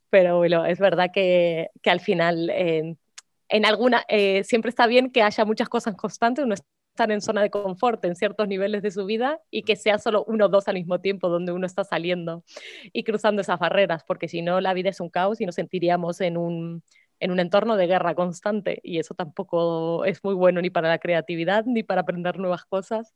Pero 0.10 0.38
bueno, 0.38 0.66
es 0.66 0.80
verdad 0.80 1.12
que, 1.14 1.70
que 1.82 1.90
al 1.92 2.02
final, 2.02 2.50
en 2.50 3.66
alguna, 3.66 4.04
eh, 4.10 4.44
siempre 4.44 4.70
está 4.70 4.88
bien 4.88 5.12
que 5.12 5.22
haya 5.22 5.46
muchas 5.46 5.70
cosas 5.70 5.96
constantes, 5.96 6.44
uno 6.44 6.56
estar 6.96 7.12
en 7.12 7.20
zona 7.20 7.42
de 7.42 7.50
confort 7.50 8.06
en 8.06 8.16
ciertos 8.16 8.48
niveles 8.48 8.82
de 8.82 8.90
su 8.90 9.06
vida 9.06 9.42
y 9.52 9.64
que 9.64 9.76
sea 9.76 10.00
solo 10.00 10.24
uno 10.30 10.46
o 10.46 10.48
dos 10.48 10.70
al 10.70 10.76
mismo 10.76 11.02
tiempo 11.02 11.28
donde 11.28 11.52
uno 11.52 11.66
está 11.68 11.84
saliendo 11.84 12.46
y 12.94 13.04
cruzando 13.04 13.42
esas 13.42 13.60
barreras, 13.60 14.06
porque 14.08 14.30
si 14.30 14.42
no 14.42 14.62
la 14.62 14.74
vida 14.74 14.92
es 14.92 15.02
un 15.02 15.10
caos 15.10 15.42
y 15.42 15.46
nos 15.46 15.56
sentiríamos 15.56 16.22
en 16.22 16.38
un 16.38 16.84
en 17.20 17.32
un 17.32 17.40
entorno 17.40 17.78
de 17.78 17.88
guerra 17.88 18.14
constante 18.14 18.80
y 18.84 19.00
eso 19.00 19.14
tampoco 19.14 20.04
es 20.06 20.24
muy 20.24 20.34
bueno 20.36 20.62
ni 20.62 20.70
para 20.70 20.90
la 20.90 21.00
creatividad, 21.00 21.66
ni 21.66 21.82
para 21.82 22.02
aprender 22.02 22.38
nuevas 22.40 22.66
cosas, 22.66 23.14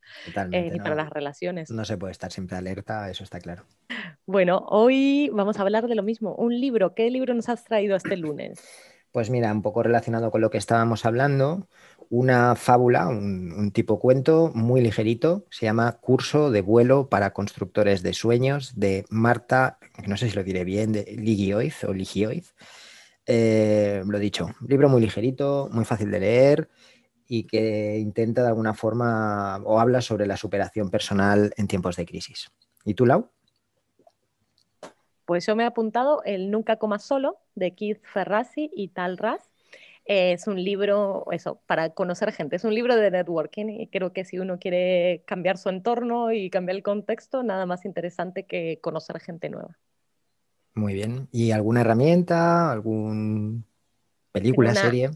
eh, 0.52 0.70
ni 0.72 0.80
para 0.80 0.96
las 0.96 1.10
relaciones. 1.10 1.70
No 1.70 1.84
se 1.84 1.98
puede 1.98 2.12
estar 2.12 2.32
siempre 2.32 2.58
alerta, 2.58 3.10
eso 3.10 3.24
está 3.24 3.40
claro. 3.40 3.64
Bueno, 4.26 4.66
hoy 4.70 5.30
vamos 5.34 5.60
a 5.60 5.64
hablar 5.64 5.88
de 5.88 5.96
lo 5.96 6.04
mismo, 6.04 6.34
un 6.36 6.58
libro. 6.60 6.96
¿Qué 6.96 7.10
libro 7.10 7.34
nos 7.34 7.50
has 7.50 7.66
traído 7.66 7.96
este 7.96 8.16
lunes? 8.16 8.62
Pues 9.12 9.32
mira, 9.32 9.52
un 9.52 9.64
poco 9.64 9.82
relacionado 9.82 10.30
con 10.30 10.42
lo 10.42 10.52
que 10.52 10.60
estábamos 10.60 11.06
hablando, 11.06 11.68
una 12.10 12.56
fábula, 12.56 13.08
un, 13.08 13.72
tipo 13.72 14.00
cuento 14.00 14.52
muy 14.56 14.82
ligerito, 14.82 15.46
se 15.52 15.66
llama 15.66 16.00
Curso 16.02 16.50
de 16.50 16.62
vuelo 16.62 17.08
para 17.08 17.34
constructores 17.34 18.02
de 18.02 18.14
sueños 18.14 18.80
de 18.80 19.06
Marta, 19.10 19.78
no 20.08 20.18
sé 20.18 20.30
si 20.30 20.36
lo 20.36 20.44
diré 20.44 20.64
bien, 20.64 20.92
de 20.92 21.04
Ligioiz 21.18 21.84
o 21.84 21.94
Ligioiz. 21.94 22.56
Eh, 23.28 24.02
lo 24.08 24.18
dicho, 24.18 24.50
libro 24.68 24.90
muy 24.90 25.02
ligerito, 25.02 25.70
muy 25.72 25.86
fácil 25.86 26.10
de 26.10 26.20
leer 26.20 26.70
y 27.28 27.44
que 27.44 28.00
intenta 28.00 28.42
de 28.42 28.48
alguna 28.48 28.74
forma 28.74 29.58
o 29.64 29.80
habla 29.80 30.02
sobre 30.02 30.26
la 30.26 30.36
superación 30.36 30.90
personal 30.90 31.54
en 31.56 31.68
tiempos 31.68 31.96
de 31.96 32.08
crisis. 32.08 32.50
¿Y 32.86 32.96
tú, 32.96 33.06
Lau? 33.06 33.30
Pues 35.26 35.46
yo 35.46 35.56
me 35.56 35.62
he 35.62 35.68
apuntado 35.68 36.24
el 36.24 36.50
Nunca 36.50 36.78
comas 36.78 37.04
solo 37.04 37.38
de 37.54 37.76
Keith 37.76 38.04
Ferrazzi 38.04 38.72
y 38.74 38.88
Tal 38.88 39.20
Raz. 39.20 39.44
Es 40.12 40.48
un 40.48 40.64
libro, 40.64 41.28
eso, 41.32 41.62
para 41.68 41.92
conocer 41.92 42.32
gente. 42.32 42.56
Es 42.56 42.64
un 42.64 42.74
libro 42.74 42.96
de 42.96 43.12
networking 43.12 43.68
y 43.68 43.88
creo 43.90 44.12
que 44.12 44.26
si 44.26 44.40
uno 44.40 44.58
quiere 44.58 45.22
cambiar 45.28 45.60
su 45.60 45.70
entorno 45.70 46.32
y 46.32 46.50
cambiar 46.50 46.78
el 46.78 46.82
contexto, 46.82 47.44
nada 47.44 47.68
más 47.68 47.86
interesante 47.86 48.48
que 48.48 48.80
conocer 48.82 49.20
gente 49.20 49.50
nueva. 49.50 49.78
Muy 50.74 50.96
bien. 50.96 51.28
¿Y 51.32 51.52
alguna 51.52 51.82
herramienta, 51.82 52.72
algún 52.72 53.66
película, 54.32 54.74
serie? 54.74 55.12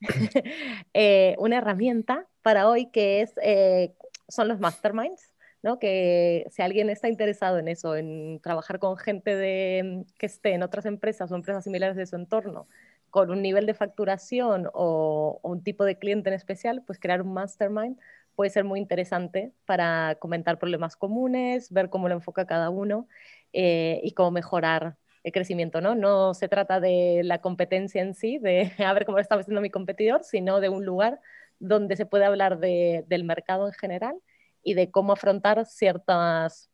Eh, 0.92 1.34
una 1.38 1.56
herramienta 1.56 2.26
para 2.42 2.68
hoy 2.68 2.90
que 2.90 3.22
es, 3.22 3.32
eh, 3.42 3.94
son 4.28 4.48
los 4.48 4.60
masterminds, 4.60 5.32
¿no? 5.62 5.78
Que 5.78 6.46
si 6.50 6.60
alguien 6.60 6.90
está 6.90 7.08
interesado 7.08 7.58
en 7.58 7.68
eso, 7.68 7.96
en 7.96 8.38
trabajar 8.42 8.78
con 8.78 8.98
gente 8.98 9.34
de, 9.34 10.04
que 10.18 10.26
esté 10.26 10.52
en 10.52 10.62
otras 10.62 10.84
empresas 10.84 11.32
o 11.32 11.34
empresas 11.34 11.64
similares 11.64 11.96
de 11.96 12.04
su 12.04 12.16
entorno, 12.16 12.68
con 13.14 13.30
un 13.30 13.42
nivel 13.42 13.64
de 13.64 13.74
facturación 13.74 14.68
o, 14.74 15.38
un 15.44 15.62
tipo 15.62 15.84
de 15.84 15.96
cliente 16.00 16.30
en 16.30 16.34
especial, 16.34 16.82
pues 16.84 16.98
crear 16.98 17.22
un 17.22 17.32
mastermind 17.32 17.96
puede 18.34 18.50
ser 18.50 18.64
muy 18.64 18.80
interesante 18.80 19.52
para 19.66 20.16
comentar 20.18 20.58
problemas 20.58 20.96
comunes, 20.96 21.70
ver 21.70 21.90
cómo 21.90 22.08
lo 22.08 22.16
enfoca 22.16 22.44
cada 22.44 22.70
uno 22.70 23.06
eh, 23.52 24.00
y 24.02 24.14
cómo 24.14 24.32
mejorar 24.32 24.96
el 25.22 25.30
crecimiento, 25.30 25.80
¿no? 25.80 25.94
No 25.94 26.34
se 26.34 26.48
trata 26.48 26.80
de 26.80 27.20
la 27.22 27.40
competencia 27.40 28.02
en 28.02 28.14
sí, 28.14 28.38
de 28.38 28.72
a 28.84 28.92
ver 28.92 29.04
cómo 29.04 29.18
lo 29.18 29.22
está 29.22 29.36
haciendo 29.36 29.60
mi 29.60 29.70
competidor, 29.70 30.24
sino 30.24 30.58
de 30.58 30.70
un 30.70 30.84
lugar 30.84 31.20
donde 31.60 31.94
se 31.94 32.06
puede 32.06 32.24
hablar 32.24 32.58
del 32.58 33.22
mercado 33.22 33.68
en 33.68 33.74
general 33.74 34.16
y 34.64 34.74
de 34.74 34.90
cómo 34.90 35.12
afrontar 35.12 35.64
ciertos 35.66 36.68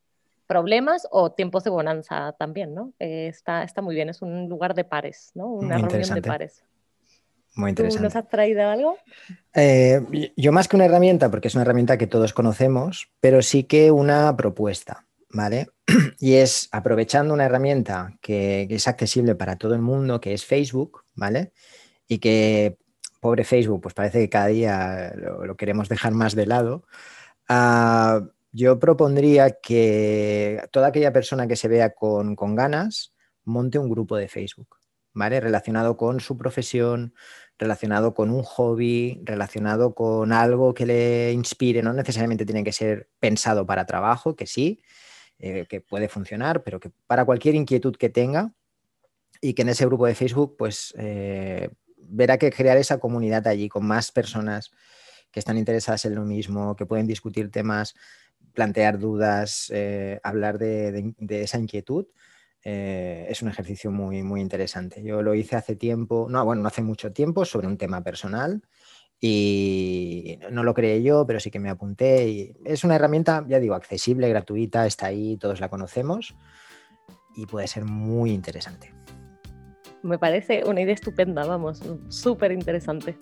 problemas 0.51 1.07
o 1.11 1.31
tiempos 1.31 1.63
de 1.63 1.69
bonanza 1.69 2.33
también, 2.33 2.75
¿no? 2.75 2.91
Eh, 2.99 3.27
está, 3.29 3.63
está 3.63 3.81
muy 3.81 3.95
bien, 3.95 4.09
es 4.09 4.21
un 4.21 4.49
lugar 4.49 4.73
de 4.73 4.83
pares, 4.83 5.31
¿no? 5.33 5.47
Una 5.47 5.77
reunión 5.77 6.13
de 6.13 6.21
pares. 6.21 6.65
Muy 7.55 7.69
interesante. 7.69 7.99
¿Tú 7.99 8.03
nos 8.03 8.15
has 8.17 8.27
traído 8.27 8.67
algo? 8.67 8.97
Eh, 9.53 10.33
yo 10.35 10.51
más 10.51 10.67
que 10.67 10.75
una 10.75 10.83
herramienta, 10.83 11.31
porque 11.31 11.47
es 11.47 11.55
una 11.55 11.61
herramienta 11.61 11.97
que 11.97 12.05
todos 12.05 12.33
conocemos, 12.33 13.09
pero 13.21 13.41
sí 13.41 13.63
que 13.63 13.91
una 13.91 14.35
propuesta, 14.35 15.05
¿vale? 15.29 15.69
Y 16.19 16.33
es 16.33 16.67
aprovechando 16.73 17.33
una 17.33 17.45
herramienta 17.45 18.17
que, 18.19 18.67
es 18.69 18.89
accesible 18.89 19.35
para 19.35 19.55
todo 19.55 19.73
el 19.73 19.81
mundo, 19.81 20.19
que 20.19 20.33
es 20.33 20.43
Facebook, 20.43 21.05
¿vale? 21.15 21.53
Y 22.09 22.19
que, 22.19 22.77
pobre 23.21 23.45
Facebook, 23.45 23.79
pues 23.83 23.93
parece 23.93 24.19
que 24.19 24.29
cada 24.29 24.47
día 24.47 25.13
lo, 25.15 25.55
queremos 25.55 25.87
dejar 25.87 26.11
más 26.11 26.35
de 26.35 26.45
lado. 26.45 26.83
Ah, 27.47 27.90
yo 28.51 28.79
propondría 28.79 29.51
que 29.61 30.63
toda 30.71 30.87
aquella 30.87 31.13
persona 31.13 31.47
que 31.47 31.55
se 31.55 31.67
vea 31.67 31.91
con, 31.93 32.35
con 32.35 32.55
ganas 32.55 33.13
monte 33.43 33.79
un 33.79 33.89
grupo 33.89 34.17
de 34.17 34.27
Facebook, 34.27 34.77
¿vale? 35.13 35.39
Relacionado 35.39 35.97
con 35.97 36.19
su 36.19 36.37
profesión, 36.37 37.13
relacionado 37.57 38.13
con 38.13 38.29
un 38.29 38.43
hobby, 38.43 39.21
relacionado 39.23 39.93
con 39.93 40.33
algo 40.33 40.73
que 40.73 40.85
le 40.85 41.31
inspire, 41.31 41.81
no 41.81 41.93
necesariamente 41.93 42.45
tiene 42.45 42.63
que 42.63 42.73
ser 42.73 43.09
pensado 43.19 43.65
para 43.65 43.85
trabajo, 43.85 44.35
que 44.35 44.47
sí, 44.47 44.81
eh, 45.39 45.65
que 45.69 45.81
puede 45.81 46.09
funcionar, 46.09 46.63
pero 46.63 46.79
que 46.79 46.91
para 47.07 47.25
cualquier 47.25 47.55
inquietud 47.55 47.95
que 47.95 48.09
tenga 48.09 48.53
y 49.41 49.53
que 49.53 49.63
en 49.63 49.69
ese 49.69 49.85
grupo 49.85 50.05
de 50.05 50.15
Facebook, 50.15 50.55
pues 50.57 50.93
eh, 50.97 51.69
verá 51.97 52.37
que 52.37 52.51
crear 52.51 52.77
esa 52.77 52.99
comunidad 52.99 53.47
allí 53.47 53.69
con 53.69 53.85
más 53.85 54.11
personas 54.11 54.71
que 55.31 55.39
están 55.39 55.57
interesadas 55.57 56.05
en 56.05 56.15
lo 56.15 56.23
mismo, 56.25 56.75
que 56.75 56.85
pueden 56.85 57.07
discutir 57.07 57.49
temas, 57.49 57.95
plantear 58.53 58.99
dudas, 58.99 59.71
eh, 59.73 60.19
hablar 60.23 60.57
de 60.57 61.13
esa 61.29 61.57
inquietud, 61.57 62.07
eh, 62.63 63.25
es 63.29 63.41
un 63.41 63.49
ejercicio 63.49 63.91
muy, 63.91 64.21
muy 64.23 64.41
interesante. 64.41 65.01
Yo 65.03 65.21
lo 65.21 65.33
hice 65.33 65.55
hace 65.55 65.75
tiempo, 65.75 66.27
no, 66.29 66.43
bueno, 66.45 66.61
no 66.61 66.67
hace 66.67 66.81
mucho 66.81 67.11
tiempo, 67.11 67.45
sobre 67.45 67.67
un 67.67 67.77
tema 67.77 68.03
personal 68.03 68.61
y 69.19 70.39
no 70.51 70.63
lo 70.63 70.73
creé 70.73 71.01
yo, 71.01 71.25
pero 71.25 71.39
sí 71.39 71.49
que 71.49 71.59
me 71.59 71.69
apunté 71.69 72.55
es 72.65 72.83
una 72.83 72.95
herramienta, 72.95 73.45
ya 73.47 73.59
digo, 73.59 73.75
accesible, 73.75 74.29
gratuita, 74.29 74.85
está 74.85 75.07
ahí, 75.07 75.37
todos 75.37 75.59
la 75.59 75.69
conocemos 75.69 76.35
y 77.35 77.45
puede 77.45 77.67
ser 77.67 77.85
muy 77.85 78.31
interesante. 78.31 78.93
Me 80.03 80.17
parece 80.17 80.63
una 80.65 80.81
idea 80.81 80.95
estupenda, 80.95 81.45
vamos, 81.45 81.81
súper 82.09 82.51
interesante. 82.51 83.17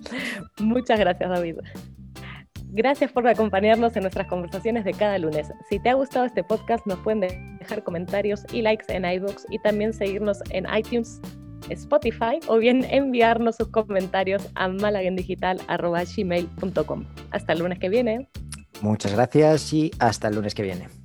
Muchas 0.60 0.99
gracias, 0.99 1.29
David. 1.29 1.58
Gracias 2.71 3.12
por 3.12 3.27
acompañarnos 3.27 3.95
en 3.95 4.03
nuestras 4.03 4.27
conversaciones 4.27 4.86
de 4.86 4.93
cada 4.93 5.17
lunes. 5.17 5.51
Si 5.69 5.79
te 5.79 5.89
ha 5.89 5.95
gustado 5.95 6.25
este 6.25 6.43
podcast, 6.43 6.86
nos 6.86 6.99
pueden 6.99 7.58
dejar 7.58 7.84
comentarios 7.84 8.43
y 8.53 8.62
likes 8.62 8.86
en 8.89 9.05
iBooks 9.05 9.47
y 9.49 9.58
también 9.60 9.91
seguirnos 9.91 10.38
en 10.51 10.67
iTunes, 10.71 11.19
Spotify 11.69 12.39
o 12.47 12.58
bien 12.58 12.86
enviarnos 12.89 13.55
sus 13.55 13.69
comentarios 13.69 14.47
a 14.53 14.67
malagendigital.gmail.com. 14.67 17.05
Hasta 17.32 17.53
el 17.53 17.60
lunes 17.60 17.79
que 17.79 17.89
viene. 17.89 18.29
Muchas 18.82 19.13
gracias 19.13 19.73
y 19.73 19.89
hasta 19.99 20.27
el 20.27 20.36
lunes 20.36 20.53
que 20.53 20.62
viene. 20.63 20.99